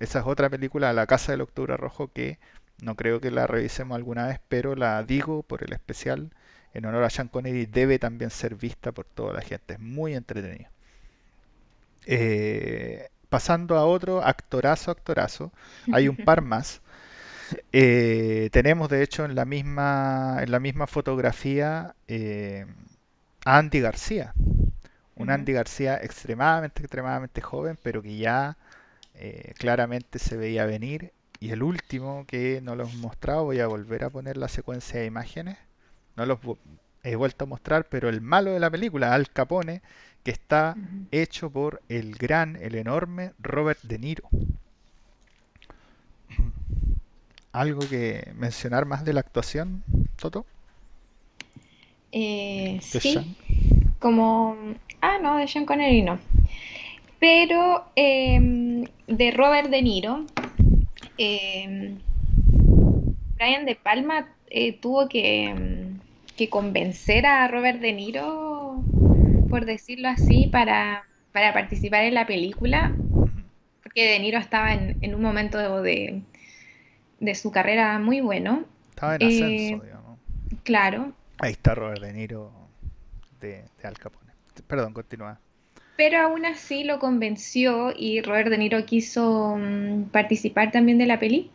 esa 0.00 0.20
es 0.20 0.26
otra 0.26 0.48
película, 0.50 0.92
La 0.92 1.06
Casa 1.06 1.32
del 1.32 1.40
Octubre 1.42 1.76
Rojo, 1.76 2.08
que 2.12 2.38
no 2.82 2.96
creo 2.96 3.20
que 3.20 3.30
la 3.30 3.46
revisemos 3.46 3.94
alguna 3.96 4.26
vez, 4.26 4.40
pero 4.48 4.74
la 4.76 5.02
digo 5.04 5.42
por 5.44 5.62
el 5.64 5.72
especial, 5.72 6.30
en 6.74 6.84
honor 6.84 7.04
a 7.04 7.10
Sean 7.10 7.28
Connery, 7.28 7.66
debe 7.66 7.98
también 7.98 8.30
ser 8.30 8.56
vista 8.56 8.92
por 8.92 9.06
toda 9.06 9.32
la 9.32 9.40
gente, 9.40 9.74
es 9.74 9.80
muy 9.80 10.14
entretenida. 10.14 10.70
Eh, 12.06 13.08
pasando 13.28 13.76
a 13.76 13.86
otro, 13.86 14.22
actorazo, 14.24 14.90
actorazo, 14.90 15.52
hay 15.92 16.08
un 16.08 16.16
par 16.16 16.42
más. 16.42 16.82
Eh, 17.72 18.48
tenemos 18.52 18.88
de 18.88 19.02
hecho 19.02 19.24
en 19.24 19.34
la 19.34 19.44
misma, 19.44 20.38
en 20.42 20.50
la 20.50 20.60
misma 20.60 20.86
fotografía 20.86 21.94
eh, 22.08 22.66
a 23.44 23.58
Andy 23.58 23.80
García, 23.80 24.34
un. 25.16 25.30
Andy 25.30 25.52
García 25.52 25.96
extremadamente, 26.02 26.82
extremadamente 26.82 27.40
joven, 27.40 27.78
pero 27.82 28.02
que 28.02 28.16
ya 28.16 28.56
claramente 29.58 30.18
se 30.18 30.36
veía 30.36 30.66
venir. 30.66 31.12
Y 31.40 31.50
el 31.50 31.62
último 31.62 32.24
que 32.26 32.60
no 32.62 32.74
lo 32.74 32.84
hemos 32.84 32.96
mostrado, 32.96 33.44
voy 33.44 33.60
a 33.60 33.66
volver 33.68 34.04
a 34.04 34.10
poner 34.10 34.36
la 34.36 34.48
secuencia 34.48 35.00
de 35.00 35.06
imágenes. 35.06 35.56
No 36.16 36.26
los 36.26 36.38
he 37.02 37.16
vuelto 37.16 37.44
a 37.44 37.48
mostrar, 37.48 37.86
pero 37.88 38.08
el 38.08 38.20
malo 38.20 38.52
de 38.52 38.60
la 38.60 38.70
película, 38.70 39.14
Al 39.14 39.30
Capone, 39.30 39.82
que 40.22 40.30
está 40.30 40.76
hecho 41.10 41.50
por 41.50 41.82
el 41.88 42.14
gran, 42.14 42.56
el 42.56 42.74
enorme 42.74 43.32
Robert 43.38 43.80
De 43.82 43.98
Niro. 43.98 44.28
¿Algo 47.52 47.80
que 47.88 48.32
mencionar 48.34 48.86
más 48.86 49.04
de 49.04 49.12
la 49.12 49.20
actuación, 49.20 49.84
Toto? 50.16 50.46
Eh, 52.10 52.78
sí, 52.80 53.00
Sean. 53.00 53.36
como... 53.98 54.56
Ah, 55.00 55.18
no, 55.20 55.36
de 55.36 55.46
Sean 55.46 55.66
Connery 55.66 56.02
no. 56.02 56.18
Pero 57.18 57.84
em, 57.96 58.84
de 59.06 59.30
Robert 59.32 59.68
De 59.68 59.82
Niro, 59.82 60.24
em, 61.18 61.98
Brian 63.36 63.66
De 63.66 63.74
Palma 63.74 64.28
eh, 64.48 64.78
tuvo 64.80 65.08
que, 65.08 65.44
em, 65.44 65.73
que 66.36 66.50
convencer 66.50 67.26
a 67.26 67.48
Robert 67.48 67.80
De 67.80 67.92
Niro, 67.92 68.88
por 69.48 69.64
decirlo 69.66 70.08
así, 70.08 70.46
para, 70.48 71.08
para 71.32 71.52
participar 71.52 72.04
en 72.04 72.14
la 72.14 72.26
película, 72.26 72.98
porque 73.82 74.04
De 74.12 74.18
Niro 74.20 74.38
estaba 74.38 74.74
en, 74.74 74.98
en 75.02 75.14
un 75.14 75.22
momento 75.22 75.82
de, 75.82 76.22
de 77.20 77.34
su 77.34 77.50
carrera 77.52 77.98
muy 77.98 78.20
bueno. 78.20 78.66
Estaba 78.90 79.16
en 79.16 79.22
ascenso, 79.24 79.76
Eh, 79.76 79.80
digamos. 79.82 80.20
claro, 80.64 81.14
Ahí 81.38 81.52
está 81.52 81.74
Robert 81.76 82.00
De 82.02 82.12
Niro 82.12 82.70
de, 83.40 83.70
de 83.78 83.88
Al 83.88 83.98
Capone. 83.98 84.32
Perdón, 84.66 84.92
continúa. 84.94 85.40
pero 85.96 86.18
aún 86.20 86.44
así 86.44 86.84
lo 86.84 86.98
convenció 86.98 87.92
y 87.96 88.20
Robert 88.20 88.48
De 88.50 88.58
Niro 88.58 88.84
quiso 88.84 89.56
mm, 89.56 90.04
participar 90.10 90.70
también 90.72 90.98
de 90.98 91.06
la 91.06 91.18
peli. 91.18 91.50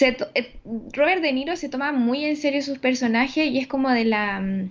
Eh, 0.00 0.58
Robert 0.92 1.22
De 1.22 1.32
Niro 1.32 1.56
se 1.56 1.68
toma 1.68 1.92
muy 1.92 2.24
en 2.24 2.36
serio 2.36 2.62
sus 2.62 2.78
personajes 2.78 3.46
y 3.46 3.58
es 3.58 3.66
como 3.66 3.90
de 3.90 4.04
la, 4.04 4.40
mm, 4.40 4.70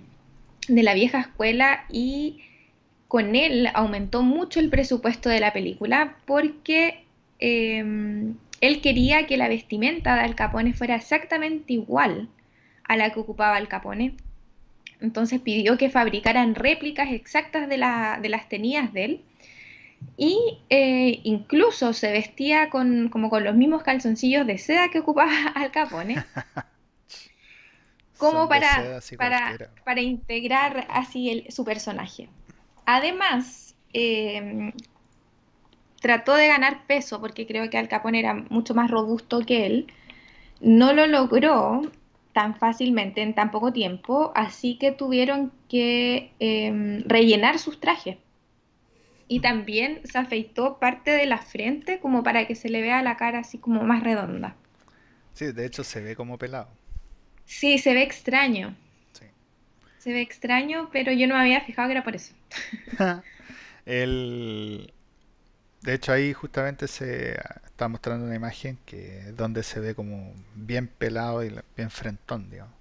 de 0.68 0.82
la 0.82 0.94
vieja 0.94 1.20
escuela 1.20 1.84
y 1.90 2.42
con 3.08 3.34
él 3.34 3.68
aumentó 3.74 4.22
mucho 4.22 4.60
el 4.60 4.70
presupuesto 4.70 5.28
de 5.28 5.40
la 5.40 5.52
película 5.52 6.16
porque 6.26 7.04
eh, 7.38 7.84
él 8.60 8.80
quería 8.80 9.26
que 9.26 9.36
la 9.36 9.48
vestimenta 9.48 10.14
de 10.14 10.22
Al 10.22 10.34
Capone 10.34 10.74
fuera 10.74 10.96
exactamente 10.96 11.72
igual 11.72 12.28
a 12.84 12.96
la 12.96 13.12
que 13.12 13.20
ocupaba 13.20 13.56
Al 13.56 13.68
Capone. 13.68 14.14
Entonces 15.00 15.40
pidió 15.40 15.76
que 15.76 15.90
fabricaran 15.90 16.54
réplicas 16.54 17.10
exactas 17.12 17.68
de, 17.68 17.76
de 17.76 18.28
las 18.28 18.48
tenidas 18.48 18.92
de 18.92 19.04
él 19.04 19.20
y 20.16 20.58
eh, 20.70 21.20
incluso 21.24 21.92
se 21.92 22.10
vestía 22.12 22.70
con, 22.70 23.08
como 23.10 23.28
con 23.30 23.44
los 23.44 23.54
mismos 23.54 23.82
calzoncillos 23.82 24.46
de 24.46 24.58
seda 24.58 24.88
que 24.90 25.00
ocupaba 25.00 25.30
Al 25.54 25.70
Capone, 25.70 26.16
como 28.18 28.48
para, 28.48 29.00
para, 29.84 30.00
integrar 30.00 30.86
así 30.90 31.30
el- 31.30 31.52
su 31.52 31.64
personaje. 31.64 32.28
Además, 32.86 33.74
eh, 33.92 34.72
trató 36.00 36.34
de 36.34 36.48
ganar 36.48 36.86
peso 36.86 37.20
porque 37.20 37.46
creo 37.46 37.68
que 37.70 37.78
Al 37.78 37.88
Capone 37.88 38.18
era 38.20 38.34
mucho 38.34 38.74
más 38.74 38.90
robusto 38.90 39.40
que 39.40 39.66
él. 39.66 39.86
No 40.60 40.92
lo 40.92 41.06
logró 41.06 41.82
tan 42.32 42.54
fácilmente 42.56 43.22
en 43.22 43.34
tan 43.34 43.50
poco 43.50 43.72
tiempo, 43.72 44.32
así 44.34 44.76
que 44.78 44.92
tuvieron 44.92 45.52
que 45.68 46.32
eh, 46.40 47.02
rellenar 47.06 47.58
sus 47.58 47.80
trajes. 47.80 48.18
Y 49.28 49.40
también 49.40 50.00
se 50.04 50.18
afeitó 50.18 50.78
parte 50.80 51.12
de 51.12 51.26
la 51.26 51.38
frente 51.38 52.00
como 52.00 52.22
para 52.24 52.46
que 52.46 52.54
se 52.56 52.68
le 52.68 52.80
vea 52.82 53.02
la 53.02 53.16
cara 53.16 53.40
así 53.40 53.58
como 53.58 53.84
más 53.84 54.02
redonda. 54.02 54.56
Sí, 55.34 55.52
de 55.52 55.64
hecho 55.66 55.84
se 55.84 56.00
ve 56.00 56.16
como 56.16 56.36
pelado. 56.38 56.68
Sí, 57.46 57.78
se 57.78 57.94
ve 57.94 58.02
extraño, 58.02 58.76
Sí. 59.12 59.26
se 59.98 60.10
ve 60.14 60.22
extraño, 60.22 60.88
pero 60.90 61.12
yo 61.12 61.26
no 61.26 61.34
me 61.34 61.40
había 61.42 61.60
fijado 61.60 61.88
que 61.88 61.92
era 61.92 62.02
por 62.04 62.16
eso. 62.16 62.34
El, 63.86 64.92
de 65.82 65.94
hecho 65.94 66.12
ahí 66.12 66.32
justamente 66.34 66.88
se 66.88 67.32
está 67.66 67.88
mostrando 67.88 68.26
una 68.26 68.36
imagen 68.36 68.78
que 68.86 69.32
donde 69.36 69.62
se 69.64 69.80
ve 69.80 69.94
como 69.94 70.34
bien 70.54 70.88
pelado 70.88 71.44
y 71.44 71.52
bien 71.76 71.90
frentón, 71.90 72.50
digamos. 72.50 72.74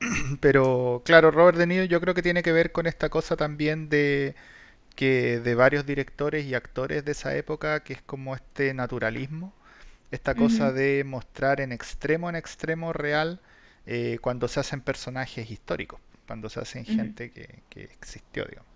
Pero 0.40 1.02
claro, 1.04 1.30
Robert 1.30 1.58
De 1.58 1.66
Niro 1.66 1.84
yo 1.84 2.00
creo 2.00 2.14
que 2.14 2.22
tiene 2.22 2.42
que 2.42 2.52
ver 2.52 2.72
con 2.72 2.86
esta 2.86 3.08
cosa 3.10 3.36
también 3.36 3.88
de 3.88 4.34
que 4.96 5.40
de 5.40 5.54
varios 5.54 5.86
directores 5.86 6.46
y 6.46 6.54
actores 6.54 7.04
de 7.04 7.12
esa 7.12 7.36
época, 7.36 7.80
que 7.84 7.94
es 7.94 8.02
como 8.02 8.34
este 8.34 8.74
naturalismo, 8.74 9.54
esta 10.12 10.36
cosa 10.36 10.72
de 10.72 11.04
mostrar 11.04 11.60
en 11.60 11.72
extremo, 11.72 12.30
en 12.30 12.36
extremo 12.36 12.92
real 12.92 13.40
eh, 13.86 14.18
cuando 14.22 14.48
se 14.48 14.60
hacen 14.60 14.80
personajes 14.82 15.50
históricos, 15.50 16.00
cuando 16.26 16.48
se 16.50 16.60
hacen 16.60 16.84
gente 16.86 17.30
que, 17.32 17.62
que 17.70 17.84
existió, 17.84 18.44
digamos. 18.46 18.70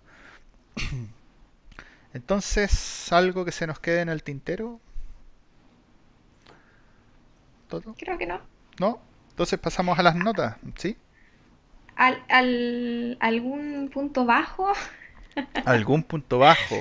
Entonces, 2.14 3.12
algo 3.12 3.44
que 3.44 3.52
se 3.52 3.66
nos 3.66 3.78
quede 3.80 4.00
en 4.00 4.08
el 4.08 4.22
tintero, 4.22 4.80
todo, 7.68 7.96
Creo 7.96 8.18
que 8.18 8.26
no. 8.26 8.40
¿no? 8.78 9.02
Entonces 9.30 9.58
pasamos 9.60 9.98
a 9.98 10.04
las 10.04 10.16
notas, 10.16 10.58
¿sí? 10.76 10.98
Al, 11.96 12.22
al- 12.28 13.16
algún 13.20 13.88
punto 13.92 14.24
bajo 14.26 14.72
Algún 15.64 16.02
punto 16.02 16.38
bajo. 16.38 16.76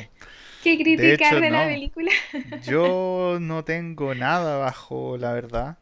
De 0.63 0.77
criticar 0.77 1.35
hecho, 1.35 1.41
de 1.41 1.49
la 1.49 1.65
no. 1.65 1.67
película. 1.67 2.11
Yo 2.65 3.37
no 3.41 3.63
tengo 3.63 4.15
nada 4.15 4.57
bajo, 4.57 5.17
la 5.17 5.33
verdad. 5.33 5.77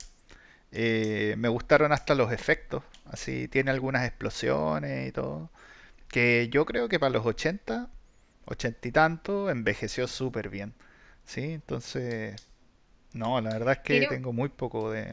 Eh, 0.72 1.36
me 1.38 1.50
gustaron 1.50 1.92
hasta 1.92 2.16
los 2.16 2.32
efectos. 2.32 2.84
Así 3.06 3.48
tiene 3.48 3.72
algunas 3.72 4.06
explosiones 4.08 5.10
y 5.10 5.12
todo. 5.12 5.50
Que 6.10 6.50
yo 6.52 6.66
creo 6.66 6.90
que 6.90 7.00
para 7.00 7.12
los 7.12 7.26
80, 7.26 7.90
80 8.46 8.88
y 8.90 8.92
tanto, 8.92 9.50
envejeció 9.52 10.08
súper 10.08 10.50
bien. 10.50 10.74
Sí, 11.26 11.54
entonces, 11.54 12.36
no, 13.14 13.42
la 13.42 13.52
verdad 13.52 13.74
es 13.74 13.80
que 13.80 14.06
tengo 14.08 14.34
muy 14.34 14.50
poco 14.50 14.92
de... 14.92 15.08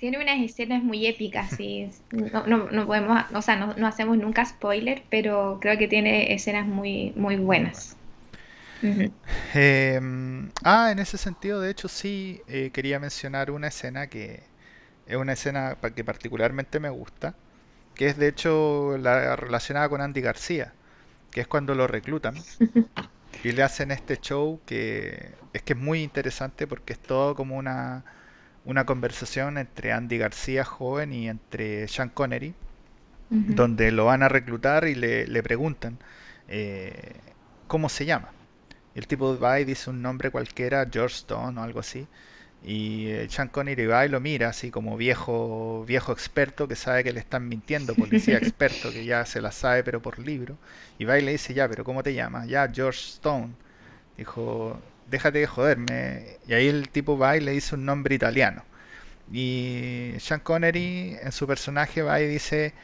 tiene 0.00 0.18
unas 0.18 0.40
escenas 0.40 0.82
muy 0.82 1.06
épicas, 1.06 1.50
sí. 1.50 1.90
No, 2.10 2.46
no, 2.46 2.70
no 2.70 2.86
podemos, 2.86 3.22
o 3.34 3.42
sea, 3.42 3.56
no, 3.56 3.74
no 3.74 3.86
hacemos 3.86 4.16
nunca 4.16 4.44
spoiler, 4.46 5.02
pero 5.10 5.58
creo 5.60 5.76
que 5.76 5.88
tiene 5.88 6.32
escenas 6.32 6.66
muy, 6.66 7.12
muy 7.16 7.36
buenas. 7.36 7.96
Em, 9.52 10.48
ah, 10.64 10.90
en 10.90 11.00
ese 11.00 11.18
sentido, 11.18 11.60
de 11.60 11.70
hecho, 11.70 11.86
sí, 11.88 12.40
eh, 12.48 12.70
quería 12.72 12.98
mencionar 12.98 13.50
una 13.50 13.68
escena 13.68 14.06
que 14.06 14.42
es 15.06 15.16
una 15.16 15.34
escena 15.34 15.76
que 15.94 16.02
particularmente 16.02 16.80
me 16.80 16.88
gusta, 16.88 17.34
que 17.94 18.06
es 18.06 18.16
de 18.16 18.28
hecho 18.28 18.96
la 18.98 19.36
relacionada 19.36 19.90
con 19.90 20.00
Andy 20.00 20.22
García, 20.22 20.72
que 21.30 21.42
es 21.42 21.46
cuando 21.46 21.74
lo 21.74 21.86
reclutan 21.86 22.36
y 23.44 23.52
le 23.52 23.62
hacen 23.62 23.90
este 23.90 24.16
show 24.16 24.60
que 24.64 25.32
es 25.52 25.60
que 25.62 25.74
es 25.74 25.78
muy 25.78 26.02
interesante 26.02 26.66
porque 26.66 26.94
es 26.94 26.98
todo 26.98 27.34
como 27.34 27.56
una, 27.56 28.04
una 28.70 28.86
conversación 28.86 29.58
entre 29.58 29.92
Andy 29.92 30.18
García 30.18 30.64
joven 30.64 31.12
y 31.12 31.28
entre 31.28 31.88
Sean 31.88 32.10
Connery, 32.10 32.54
donde 33.30 33.92
lo 33.92 34.06
van 34.06 34.22
a 34.22 34.28
reclutar 34.28 34.86
y 34.88 34.94
le, 34.94 35.26
le 35.26 35.42
preguntan 35.42 35.98
eh, 36.48 37.14
cómo 37.66 37.88
se 37.88 38.06
llama. 38.06 38.32
El 38.94 39.06
tipo 39.08 39.38
va 39.38 39.60
y 39.60 39.64
dice 39.64 39.90
un 39.90 40.02
nombre 40.02 40.30
cualquiera, 40.30 40.88
George 40.92 41.16
Stone 41.16 41.60
o 41.60 41.62
algo 41.64 41.80
así. 41.80 42.08
Y 42.62 43.08
eh, 43.08 43.28
Sean 43.30 43.48
Connery 43.48 43.86
va 43.86 44.06
y 44.06 44.08
lo 44.10 44.20
mira 44.20 44.48
así 44.50 44.70
como 44.70 44.96
viejo, 44.96 45.84
viejo 45.86 46.12
experto 46.12 46.68
que 46.68 46.76
sabe 46.76 47.04
que 47.04 47.12
le 47.12 47.20
están 47.20 47.48
mintiendo, 47.48 47.96
policía 47.98 48.38
experto 48.38 48.92
que 48.92 49.04
ya 49.04 49.24
se 49.26 49.40
la 49.40 49.52
sabe 49.52 49.84
pero 49.84 50.02
por 50.02 50.18
libro. 50.18 50.58
Y 50.98 51.04
va 51.06 51.18
y 51.18 51.22
le 51.22 51.32
dice, 51.32 51.54
ya, 51.54 51.68
pero 51.68 51.84
¿cómo 51.84 52.02
te 52.02 52.14
llamas? 52.14 52.48
Ya, 52.48 52.70
George 52.72 53.00
Stone. 53.00 53.56
Dijo, 54.16 54.80
déjate 55.10 55.40
de 55.40 55.46
joderme. 55.46 56.38
Y 56.46 56.54
ahí 56.54 56.68
el 56.68 56.88
tipo 56.90 57.18
va 57.18 57.36
y 57.36 57.40
le 57.40 57.52
dice 57.52 57.74
un 57.74 57.84
nombre 57.84 58.14
italiano. 58.14 58.64
Y 59.32 60.14
Sean 60.18 60.40
Connery 60.40 61.16
en 61.22 61.32
su 61.32 61.46
personaje 61.46 62.02
va 62.02 62.20
y 62.20 62.26
dice, 62.28 62.74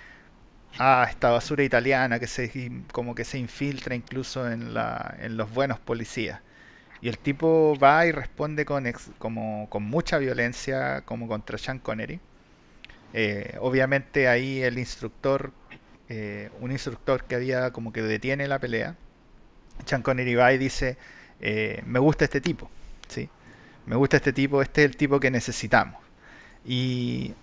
ah, 0.78 1.06
esta 1.10 1.30
basura 1.30 1.64
italiana 1.64 2.18
que 2.20 2.26
se 2.26 2.50
como 2.92 3.14
que 3.14 3.24
se 3.24 3.38
infiltra 3.38 3.94
incluso 3.94 4.50
en, 4.50 4.74
la, 4.74 5.16
en 5.20 5.36
los 5.36 5.52
buenos 5.52 5.78
policías. 5.80 6.40
Y 7.02 7.08
el 7.08 7.18
tipo 7.18 7.76
va 7.82 8.06
y 8.06 8.12
responde 8.12 8.64
con, 8.64 8.84
como, 9.18 9.68
con 9.70 9.82
mucha 9.84 10.18
violencia 10.18 11.02
como 11.02 11.28
contra 11.28 11.58
Sean 11.58 11.78
Connery. 11.80 12.20
Eh, 13.12 13.56
obviamente 13.60 14.28
ahí 14.28 14.62
el 14.62 14.78
instructor, 14.78 15.52
eh, 16.08 16.50
un 16.60 16.72
instructor 16.72 17.24
que 17.24 17.34
había 17.36 17.72
como 17.72 17.92
que 17.92 18.02
detiene 18.02 18.48
la 18.48 18.58
pelea, 18.58 18.96
Sean 19.84 20.02
Connery 20.02 20.34
va 20.34 20.52
y 20.52 20.58
dice, 20.58 20.98
eh, 21.40 21.82
me 21.86 21.98
gusta 21.98 22.24
este 22.24 22.40
tipo, 22.40 22.70
¿sí? 23.08 23.30
Me 23.86 23.96
gusta 23.96 24.16
este 24.18 24.32
tipo, 24.32 24.62
este 24.62 24.82
es 24.84 24.90
el 24.90 24.96
tipo 24.96 25.20
que 25.20 25.30
necesitamos. 25.30 26.00
Y 26.64 27.36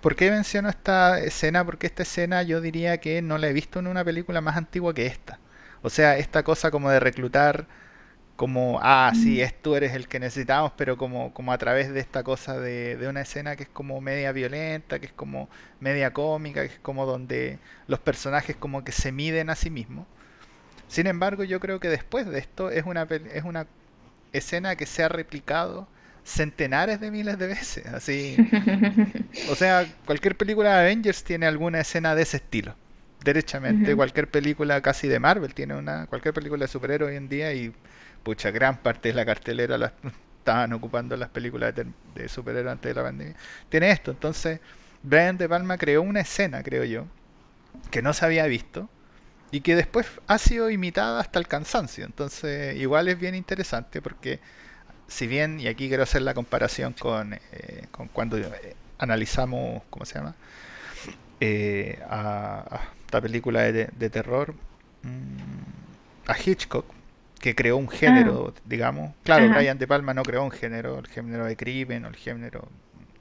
¿Por 0.00 0.16
qué 0.16 0.30
menciono 0.30 0.68
esta 0.68 1.20
escena? 1.20 1.64
Porque 1.64 1.86
esta 1.86 2.02
escena 2.04 2.42
yo 2.42 2.60
diría 2.60 2.98
que 2.98 3.22
no 3.22 3.38
la 3.38 3.48
he 3.48 3.52
visto 3.52 3.78
en 3.80 3.86
una 3.86 4.04
película 4.04 4.40
más 4.40 4.56
antigua 4.56 4.94
que 4.94 5.06
esta. 5.06 5.40
O 5.82 5.90
sea, 5.90 6.18
esta 6.18 6.42
cosa 6.44 6.70
como 6.70 6.90
de 6.90 7.00
reclutar 7.00 7.68
como, 8.36 8.80
ah, 8.82 9.12
sí, 9.14 9.40
es, 9.42 9.60
tú 9.62 9.76
eres 9.76 9.94
el 9.94 10.08
que 10.08 10.18
necesitamos, 10.20 10.72
pero 10.76 10.96
como, 10.96 11.32
como 11.34 11.52
a 11.52 11.58
través 11.58 11.92
de 11.92 12.00
esta 12.00 12.24
cosa 12.24 12.58
de, 12.60 12.96
de 12.96 13.08
una 13.08 13.20
escena 13.22 13.56
que 13.56 13.64
es 13.64 13.68
como 13.68 14.00
media 14.00 14.32
violenta, 14.32 14.98
que 14.98 15.06
es 15.06 15.12
como 15.12 15.48
media 15.80 16.12
cómica, 16.12 16.62
que 16.62 16.74
es 16.74 16.80
como 16.80 17.06
donde 17.06 17.60
los 17.86 18.00
personajes 18.00 18.56
como 18.56 18.84
que 18.84 18.92
se 18.92 19.12
miden 19.12 19.50
a 19.50 19.54
sí 19.56 19.70
mismos. 19.70 20.06
Sin 20.92 21.06
embargo, 21.06 21.42
yo 21.42 21.58
creo 21.58 21.80
que 21.80 21.88
después 21.88 22.26
de 22.26 22.38
esto 22.38 22.68
es 22.70 22.84
una, 22.84 23.04
es 23.32 23.44
una 23.44 23.66
escena 24.34 24.76
que 24.76 24.84
se 24.84 25.02
ha 25.02 25.08
replicado 25.08 25.88
centenares 26.22 27.00
de 27.00 27.10
miles 27.10 27.38
de 27.38 27.46
veces. 27.46 27.86
Así. 27.86 28.36
O 29.50 29.54
sea, 29.54 29.86
cualquier 30.04 30.36
película 30.36 30.74
de 30.74 30.80
Avengers 30.82 31.24
tiene 31.24 31.46
alguna 31.46 31.80
escena 31.80 32.14
de 32.14 32.22
ese 32.24 32.36
estilo. 32.36 32.74
Derechamente, 33.24 33.96
cualquier 33.96 34.28
película 34.28 34.82
casi 34.82 35.08
de 35.08 35.18
Marvel 35.18 35.54
tiene 35.54 35.74
una. 35.74 36.06
Cualquier 36.08 36.34
película 36.34 36.66
de 36.66 36.68
superhéroes 36.68 37.12
hoy 37.12 37.16
en 37.16 37.30
día 37.30 37.54
y. 37.54 37.72
Pucha, 38.22 38.50
gran 38.50 38.76
parte 38.76 39.08
de 39.08 39.14
la 39.14 39.24
cartelera 39.24 39.78
la 39.78 39.94
estaban 40.40 40.74
ocupando 40.74 41.16
las 41.16 41.30
películas 41.30 41.74
de, 41.74 41.86
de 42.14 42.28
superhéroes 42.28 42.72
antes 42.72 42.90
de 42.90 42.94
la 43.00 43.02
pandemia. 43.02 43.36
Tiene 43.70 43.90
esto, 43.90 44.10
entonces. 44.10 44.60
Brian 45.02 45.38
De 45.38 45.48
Palma 45.48 45.78
creó 45.78 46.02
una 46.02 46.20
escena, 46.20 46.62
creo 46.62 46.84
yo, 46.84 47.06
que 47.90 48.02
no 48.02 48.12
se 48.12 48.26
había 48.26 48.46
visto 48.46 48.90
y 49.52 49.60
que 49.60 49.76
después 49.76 50.06
ha 50.26 50.38
sido 50.38 50.70
imitada 50.70 51.20
hasta 51.20 51.38
el 51.38 51.46
cansancio. 51.46 52.04
Entonces, 52.04 52.76
igual 52.76 53.06
es 53.08 53.20
bien 53.20 53.34
interesante 53.34 54.00
porque 54.02 54.40
si 55.06 55.26
bien, 55.26 55.60
y 55.60 55.68
aquí 55.68 55.88
quiero 55.88 56.02
hacer 56.02 56.22
la 56.22 56.34
comparación 56.34 56.94
con, 56.94 57.34
eh, 57.34 57.86
con 57.90 58.08
cuando 58.08 58.38
eh, 58.38 58.74
analizamos, 58.98 59.82
¿cómo 59.90 60.06
se 60.06 60.14
llama? 60.14 60.34
Eh, 61.38 62.00
a, 62.08 62.80
esta 63.04 63.20
película 63.20 63.60
de, 63.60 64.10
terror, 64.10 64.54
mm, 65.02 66.30
a 66.30 66.36
Hitchcock, 66.38 66.86
que 67.38 67.54
creó 67.54 67.76
un 67.76 67.90
género, 67.90 68.54
ah. 68.56 68.60
digamos. 68.64 69.14
Claro, 69.22 69.50
Brian 69.50 69.76
De 69.76 69.86
Palma 69.86 70.14
no 70.14 70.22
creó 70.22 70.44
un 70.44 70.50
género, 70.50 70.98
el 70.98 71.08
género 71.08 71.44
de 71.44 71.56
crimen 71.56 72.06
o 72.06 72.08
el 72.08 72.16
género 72.16 72.68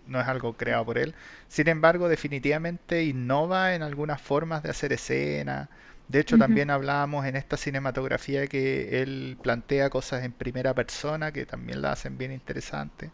no 0.07 0.19
es 0.21 0.27
algo 0.27 0.53
creado 0.53 0.85
por 0.85 0.97
él. 0.97 1.15
Sin 1.47 1.67
embargo, 1.67 2.07
definitivamente 2.09 3.03
innova 3.03 3.73
en 3.75 3.81
algunas 3.81 4.21
formas 4.21 4.63
de 4.63 4.69
hacer 4.69 4.93
escena, 4.93 5.69
de 6.11 6.19
hecho, 6.19 6.37
también 6.37 6.69
hablábamos 6.69 7.25
en 7.25 7.37
esta 7.37 7.57
cinematografía 7.57 8.47
que 8.47 9.01
él 9.01 9.37
plantea 9.41 9.89
cosas 9.89 10.25
en 10.25 10.33
primera 10.33 10.73
persona 10.73 11.31
que 11.31 11.45
también 11.45 11.81
la 11.81 11.93
hacen 11.93 12.17
bien 12.17 12.31
interesante. 12.33 13.11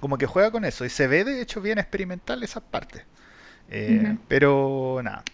Como 0.00 0.18
que 0.18 0.26
juega 0.26 0.50
con 0.50 0.64
eso 0.64 0.84
y 0.84 0.90
se 0.90 1.06
ve 1.06 1.24
de 1.24 1.40
hecho 1.42 1.60
bien 1.60 1.78
experimental 1.78 2.42
esas 2.42 2.62
partes. 2.64 3.02
Eh, 3.68 4.18
pero 4.28 5.00
nada. 5.02 5.24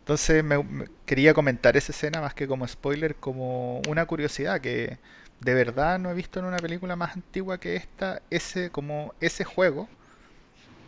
Entonces 0.00 0.44
me, 0.44 0.64
quería 1.06 1.34
comentar 1.34 1.76
esa 1.76 1.92
escena 1.92 2.20
más 2.20 2.34
que 2.34 2.48
como 2.48 2.66
spoiler, 2.68 3.16
como 3.16 3.80
una 3.80 4.06
curiosidad 4.06 4.60
que 4.60 5.00
de 5.40 5.54
verdad 5.54 5.98
no 5.98 6.10
he 6.10 6.14
visto 6.14 6.40
en 6.40 6.46
una 6.46 6.60
película 6.62 6.96
más 6.96 7.14
antigua 7.16 7.58
que 7.60 7.76
esta 7.76 8.22
ese 8.30 8.70
como 8.70 9.14
ese 9.20 9.44
juego 9.44 9.88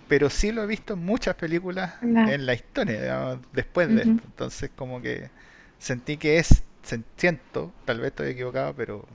pero 0.08 0.30
sí 0.30 0.52
lo 0.52 0.62
he 0.62 0.66
visto 0.66 0.94
en 0.94 1.00
muchas 1.00 1.36
películas 1.36 1.94
en 2.02 2.46
la 2.46 2.54
historia, 2.54 3.38
después 3.52 3.92
de 3.94 4.02
esto. 4.02 4.22
Entonces, 4.26 4.70
como 4.76 5.02
que 5.02 5.30
sentí 5.78 6.16
que 6.18 6.38
es, 6.38 6.64
siento, 7.16 7.72
tal 7.84 8.00
vez 8.00 8.08
estoy 8.08 8.30
equivocado, 8.30 8.74
pero 8.74 9.06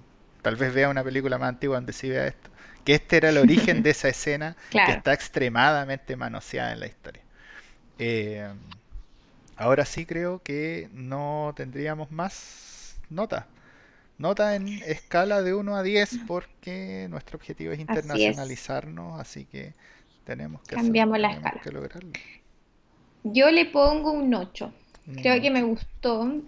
tal 0.42 0.56
vez 0.56 0.74
vea 0.74 0.90
una 0.90 1.04
película 1.04 1.38
más 1.38 1.50
antigua 1.50 1.78
donde 1.78 1.94
sí 1.94 2.10
vea 2.10 2.28
esto, 2.28 2.52
que 2.86 2.96
este 2.96 3.18
era 3.18 3.30
el 3.30 3.38
origen 3.38 3.84
de 3.84 3.92
esa 3.92 4.10
escena 4.10 4.58
que 4.84 4.92
está 4.92 5.14
extremadamente 5.14 6.16
manoseada 6.16 6.74
en 6.74 6.80
la 6.82 6.88
historia. 6.88 7.24
Eh, 8.00 8.48
ahora 9.56 9.86
sí 9.86 10.06
creo 10.06 10.42
que 10.44 10.90
no 10.94 11.54
tendríamos 11.56 12.12
más 12.12 13.00
nota. 13.10 13.48
Nota 14.18 14.56
en 14.56 14.82
escala 14.84 15.42
de 15.44 15.54
1 15.56 15.76
a 15.76 15.84
10 15.84 16.20
porque 16.20 17.08
nuestro 17.10 17.38
objetivo 17.38 17.74
es 17.74 17.80
internacionalizarnos, 17.80 19.20
así 19.20 19.46
que 19.46 19.74
tenemos 20.24 20.62
que 20.64 20.76
Cambiamos 20.76 21.20
la 21.20 21.32
escala. 21.32 21.62
Yo 23.24 23.52
le 23.52 23.66
pongo 23.66 24.12
un 24.12 24.34
8. 24.34 24.74
Creo 25.22 25.42
que 25.42 25.52
me 25.52 25.64
gustó. 25.64 26.42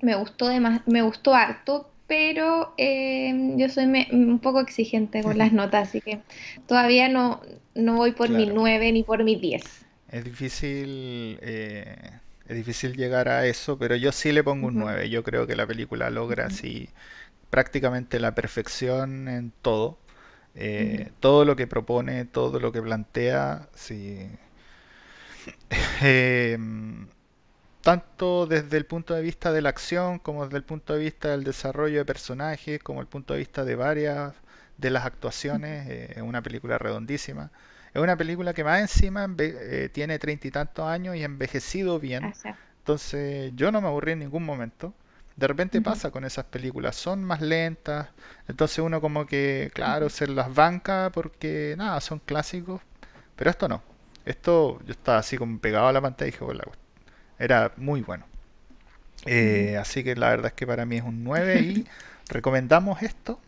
Me 0.00 0.14
gustó 0.14 0.48
me 0.86 1.02
gustó 1.02 1.34
harto, 1.34 1.90
pero 2.06 2.72
eh, 2.78 3.54
yo 3.56 3.68
soy 3.68 3.84
un 4.12 4.38
poco 4.38 4.60
exigente 4.60 5.22
con 5.22 5.36
las 5.38 5.52
notas, 5.52 5.88
así 5.88 6.00
que 6.00 6.20
todavía 6.66 7.08
no, 7.08 7.40
no 7.74 7.96
voy 7.96 8.12
por 8.12 8.30
mi 8.30 8.46
9 8.46 8.92
ni 8.92 9.02
por 9.02 9.24
mi 9.24 9.36
10. 9.36 9.62
Es 10.10 10.24
difícil, 10.24 11.38
eh, 11.42 11.96
es 12.46 12.56
difícil 12.56 12.96
llegar 12.96 13.28
a 13.28 13.46
eso, 13.46 13.78
pero 13.78 13.94
yo 13.96 14.12
sí 14.12 14.32
le 14.32 14.42
pongo 14.42 14.68
un 14.68 14.78
9. 14.78 15.10
Yo 15.10 15.22
creo 15.22 15.46
que 15.46 15.54
la 15.54 15.66
película 15.66 16.08
logra 16.10 16.46
así 16.46 16.88
prácticamente 17.50 18.20
la 18.20 18.34
perfección 18.34 19.28
en 19.28 19.52
todo. 19.62 19.98
Eh, 20.54 21.12
todo 21.20 21.44
lo 21.44 21.56
que 21.56 21.66
propone, 21.66 22.24
todo 22.24 22.60
lo 22.60 22.72
que 22.72 22.82
plantea, 22.82 23.68
sí. 23.74 24.28
Em, 26.00 27.06
tanto 27.82 28.46
desde 28.46 28.76
el 28.78 28.86
punto 28.86 29.14
de 29.14 29.22
vista 29.22 29.52
de 29.52 29.62
la 29.62 29.70
acción, 29.70 30.18
como 30.18 30.44
desde 30.44 30.58
el 30.58 30.64
punto 30.64 30.94
de 30.94 31.00
vista 31.00 31.30
del 31.30 31.44
desarrollo 31.44 31.98
de 31.98 32.04
personajes, 32.04 32.82
como 32.82 33.00
el 33.00 33.06
punto 33.08 33.34
de 33.34 33.40
vista 33.40 33.64
de 33.64 33.76
varias 33.76 34.34
de 34.78 34.90
las 34.90 35.06
actuaciones, 35.06 35.88
eh, 35.88 36.12
es 36.16 36.22
una 36.22 36.42
película 36.42 36.78
redondísima. 36.78 37.50
Es 37.94 38.02
una 38.02 38.16
película 38.16 38.54
que 38.54 38.64
más 38.64 38.80
encima 38.80 39.28
eh, 39.38 39.90
tiene 39.92 40.18
treinta 40.18 40.48
y 40.48 40.50
tantos 40.50 40.86
años 40.86 41.16
y 41.16 41.24
envejecido 41.24 42.00
bien. 42.00 42.34
Entonces 42.80 43.52
yo 43.56 43.72
no 43.72 43.80
me 43.80 43.88
aburrí 43.88 44.12
en 44.12 44.20
ningún 44.20 44.44
momento. 44.44 44.94
De 45.38 45.46
repente 45.46 45.80
pasa 45.80 46.10
con 46.10 46.24
esas 46.24 46.46
películas, 46.46 46.96
son 46.96 47.24
más 47.24 47.40
lentas, 47.40 48.08
entonces 48.48 48.80
uno 48.80 49.00
como 49.00 49.24
que, 49.24 49.70
claro, 49.72 50.10
se 50.10 50.26
las 50.26 50.52
banca 50.52 51.10
porque 51.14 51.76
nada, 51.78 52.00
son 52.00 52.18
clásicos, 52.18 52.82
pero 53.36 53.50
esto 53.50 53.68
no. 53.68 53.82
Esto 54.26 54.80
yo 54.84 54.90
estaba 54.92 55.18
así 55.18 55.38
como 55.38 55.60
pegado 55.60 55.86
a 55.86 55.92
la 55.92 56.00
pantalla 56.00 56.28
y 56.28 56.32
dije, 56.32 56.44
bueno, 56.44 56.64
era 57.38 57.72
muy 57.76 58.02
bueno. 58.02 58.26
Eh, 59.26 59.76
así 59.80 60.02
que 60.02 60.16
la 60.16 60.30
verdad 60.30 60.46
es 60.46 60.52
que 60.54 60.66
para 60.66 60.84
mí 60.86 60.96
es 60.96 61.04
un 61.04 61.22
9 61.22 61.60
y 61.62 61.86
recomendamos 62.28 63.02
esto 63.02 63.38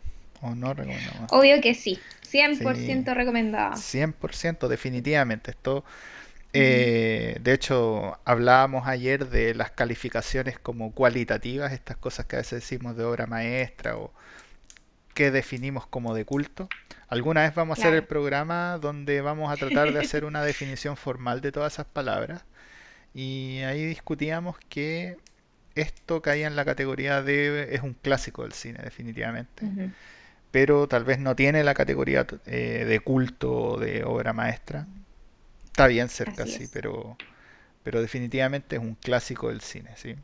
o 0.41 0.55
no 0.55 0.73
recomendamos. 0.73 1.29
Obvio 1.31 1.59
que 1.61 1.75
sí, 1.75 1.99
100% 2.23 3.13
recomendado. 3.13 3.75
100% 3.75 4.69
definitivamente. 4.69 5.51
Esto 5.51 5.83
eh, 6.53 7.37
de 7.41 7.53
hecho, 7.53 8.19
hablábamos 8.25 8.87
ayer 8.87 9.29
de 9.29 9.53
las 9.55 9.71
calificaciones 9.71 10.59
como 10.59 10.93
cualitativas, 10.93 11.71
estas 11.73 11.97
cosas 11.97 12.25
que 12.25 12.35
a 12.37 12.39
veces 12.39 12.61
decimos 12.61 12.95
de 12.97 13.03
obra 13.05 13.27
maestra 13.27 13.97
o 13.97 14.13
que 15.13 15.31
definimos 15.31 15.87
como 15.87 16.13
de 16.13 16.25
culto. 16.25 16.69
Alguna 17.07 17.41
vez 17.41 17.53
vamos 17.55 17.77
a 17.77 17.81
hacer 17.81 17.93
el 17.93 18.03
programa 18.03 18.77
donde 18.79 19.21
vamos 19.21 19.51
a 19.51 19.57
tratar 19.57 19.91
de 19.91 19.99
hacer 19.99 20.23
una 20.25 20.43
definición 20.43 20.95
formal 20.97 21.41
de 21.41 21.51
todas 21.51 21.73
esas 21.73 21.85
palabras 21.87 22.45
y 23.13 23.59
ahí 23.61 23.85
discutíamos 23.85 24.57
que 24.69 25.17
esto 25.75 26.21
caía 26.21 26.47
en 26.47 26.55
la 26.55 26.65
categoría 26.65 27.21
de 27.23 27.75
es 27.75 27.83
un 27.83 27.93
clásico 27.95 28.43
del 28.43 28.53
cine, 28.53 28.79
definitivamente, 28.83 29.69
pero 30.51 30.87
tal 30.87 31.05
vez 31.05 31.19
no 31.19 31.35
tiene 31.35 31.63
la 31.63 31.73
categoría 31.73 32.27
eh, 32.45 32.85
de 32.87 32.99
culto 33.01 33.53
o 33.53 33.79
de 33.79 34.03
obra 34.03 34.33
maestra. 34.33 34.87
Está 35.71 35.87
bien 35.87 36.09
cerca, 36.09 36.45
Así 36.45 36.67
sí, 36.67 36.67
pero, 36.67 37.19
pero 37.83 38.01
definitivamente 38.01 38.75
es 38.77 38.81
un 38.81 38.95
clásico 38.95 39.49
del 39.49 39.61
cine, 39.61 39.91
sí. 39.97 40.15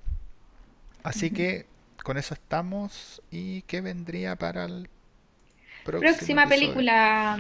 Así 1.03 1.31
que 1.31 1.67
con 2.03 2.17
eso 2.17 2.33
estamos. 2.33 3.21
¿Y 3.31 3.63
qué 3.63 3.81
vendría 3.81 4.35
para 4.37 4.65
el 4.65 4.89
próximo 5.83 6.17
Próxima 6.17 6.43
episodio? 6.43 6.49
película. 6.49 7.39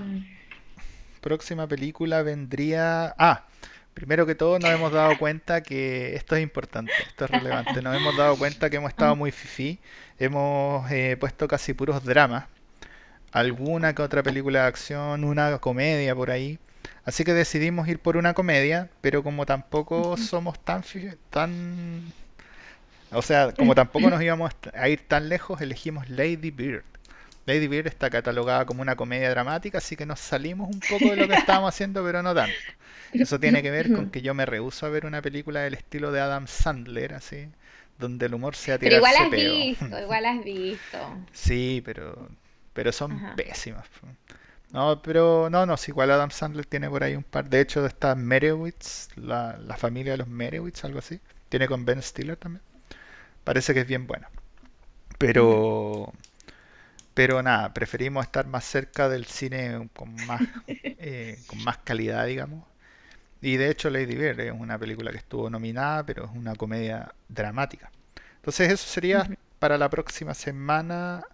Próxima 1.21 1.67
película 1.67 2.21
vendría... 2.23 3.13
Ah, 3.17 3.47
primero 3.93 4.25
que 4.25 4.35
todo 4.35 4.59
nos 4.59 4.71
hemos 4.71 4.91
dado 4.91 5.17
cuenta 5.17 5.61
que 5.63 6.15
esto 6.15 6.35
es 6.35 6.43
importante, 6.43 7.03
esto 7.07 7.25
es 7.25 7.31
relevante. 7.31 7.81
Nos 7.81 7.95
hemos 7.95 8.15
dado 8.15 8.37
cuenta 8.37 8.69
que 8.69 8.77
hemos 8.77 8.89
estado 8.91 9.15
muy 9.15 9.31
fifí, 9.31 9.79
hemos 10.19 10.89
eh, 10.91 11.17
puesto 11.19 11.47
casi 11.47 11.73
puros 11.73 12.03
dramas, 12.03 12.45
alguna 13.31 13.93
que 13.95 14.01
otra 14.03 14.23
película 14.23 14.61
de 14.63 14.67
acción, 14.67 15.23
una 15.23 15.59
comedia 15.59 16.15
por 16.15 16.31
ahí. 16.31 16.59
Así 17.05 17.23
que 17.23 17.33
decidimos 17.33 17.87
ir 17.87 17.99
por 17.99 18.17
una 18.17 18.33
comedia, 18.33 18.89
pero 19.01 19.23
como 19.23 19.45
tampoco 19.45 20.17
somos 20.17 20.59
tan, 20.59 20.83
tan 21.29 22.13
O 23.11 23.21
sea, 23.21 23.53
como 23.53 23.75
tampoco 23.75 24.09
nos 24.09 24.21
íbamos 24.21 24.51
a 24.73 24.89
ir 24.89 25.07
tan 25.07 25.29
lejos, 25.29 25.61
elegimos 25.61 26.09
Lady 26.09 26.51
Bird. 26.51 26.83
Lady 27.45 27.67
Bird 27.67 27.87
está 27.87 28.09
catalogada 28.09 28.65
como 28.65 28.81
una 28.81 28.95
comedia 28.97 29.29
dramática, 29.29 29.77
así 29.79 29.95
que 29.95 30.05
nos 30.05 30.19
salimos 30.19 30.69
un 30.69 30.81
poco 30.81 31.11
de 31.11 31.17
lo 31.17 31.27
que 31.27 31.33
estábamos 31.35 31.69
haciendo, 31.73 32.03
pero 32.03 32.21
no 32.23 32.35
tanto. 32.35 32.73
Eso 33.17 33.39
tiene 33.39 33.63
que 33.63 33.71
ver 33.71 33.91
con 33.91 34.07
que 34.09 34.21
yo 34.21 34.33
me 34.33 34.45
rehúso 34.45 34.85
a 34.85 34.89
ver 34.89 35.05
una 35.05 35.21
película 35.21 35.61
del 35.61 35.73
estilo 35.75 36.11
de 36.11 36.21
Adam 36.21 36.47
Sandler, 36.47 37.13
así, 37.13 37.49
donde 37.99 38.25
el 38.27 38.33
humor 38.35 38.55
sea 38.55 38.77
Pero 38.81 38.95
igual 38.95 39.15
tirarse 39.15 39.25
has 39.25 39.29
peo. 39.29 39.67
visto, 39.69 39.99
igual 39.99 40.25
has 40.25 40.43
visto. 40.43 40.97
Sí, 41.31 41.81
pero, 41.85 42.29
pero 42.73 42.91
son 42.91 43.17
Ajá. 43.17 43.35
pésimas. 43.35 43.85
No, 44.71 45.01
pero 45.01 45.49
no, 45.49 45.65
no, 45.65 45.77
sí, 45.77 45.91
igual 45.91 46.11
Adam 46.11 46.29
Sandler 46.31 46.65
tiene 46.65 46.89
por 46.89 47.03
ahí 47.03 47.15
un 47.15 47.23
par. 47.23 47.49
De 47.49 47.61
hecho, 47.61 47.85
está 47.85 48.15
Merowitz, 48.15 49.09
la, 49.15 49.57
la 49.57 49.77
familia 49.77 50.11
de 50.13 50.17
los 50.19 50.27
Merowitz, 50.27 50.83
algo 50.83 50.99
así. 50.99 51.19
Tiene 51.49 51.67
con 51.67 51.85
Ben 51.85 52.01
Stiller 52.01 52.35
también. 52.37 52.61
Parece 53.43 53.73
que 53.73 53.81
es 53.81 53.87
bien 53.87 54.07
bueno. 54.07 54.27
Ujú. 55.35 55.63
Pero, 55.63 56.13
pero 57.13 57.41
nada, 57.41 57.73
preferimos 57.73 58.25
estar 58.25 58.45
más 58.47 58.63
cerca 58.65 59.09
del 59.09 59.25
cine 59.25 59.89
con 59.95 60.25
más, 60.25 60.43
eh, 60.97 61.43
con 61.47 61.59
más 61.59 61.77
calidad, 61.79 62.25
digamos. 62.25 62.63
Y 63.41 63.57
de 63.57 63.69
hecho 63.71 63.89
Lady 63.91 64.15
Bird 64.15 64.39
es 64.41 64.53
una 64.53 64.79
película 64.79 65.11
que 65.11 65.17
estuvo 65.19 65.49
nominada, 65.49 66.05
pero 66.05 66.25
es 66.25 66.31
una 66.35 66.55
comedia 66.55 67.13
dramática. 67.29 67.91
Entonces 68.37 68.71
eso 68.73 68.87
sería 68.89 69.29
para 69.59 69.77
la 69.77 69.89
próxima 69.89 70.33
semana 70.35 71.25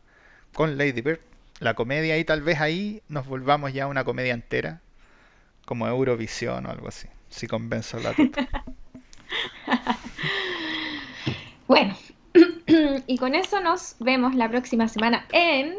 con 0.54 0.78
Lady 0.78 1.02
Bird. 1.02 1.22
La 1.64 1.76
comedia 1.76 2.18
y 2.18 2.26
tal 2.26 2.42
vez 2.42 2.60
ahí 2.60 3.02
nos 3.08 3.26
volvamos 3.26 3.72
ya 3.72 3.86
a 3.86 3.88
una 3.88 4.04
comedia 4.04 4.34
entera, 4.34 4.82
como 5.66 5.88
Eurovisión 5.88 6.66
o 6.66 6.70
algo 6.70 6.90
así, 6.90 7.08
si 7.30 7.48
convenzo 7.48 7.98
a 7.98 8.00
la 8.02 8.14
tuta. 8.14 8.48
Bueno, 11.66 11.96
y 13.08 13.18
con 13.18 13.34
eso 13.34 13.62
nos 13.62 13.96
vemos 14.00 14.36
la 14.36 14.50
próxima 14.50 14.88
semana 14.90 15.26
en 15.32 15.74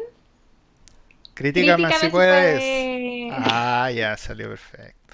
Critícame 1.35 1.93
si 1.93 1.99
Críticame 1.99 1.99
si 1.99 2.07
puedes. 2.09 2.59
puede. 2.63 3.29
Ah, 3.31 3.91
ya 3.91 4.17
salió 4.17 4.49
perfecto. 4.49 5.04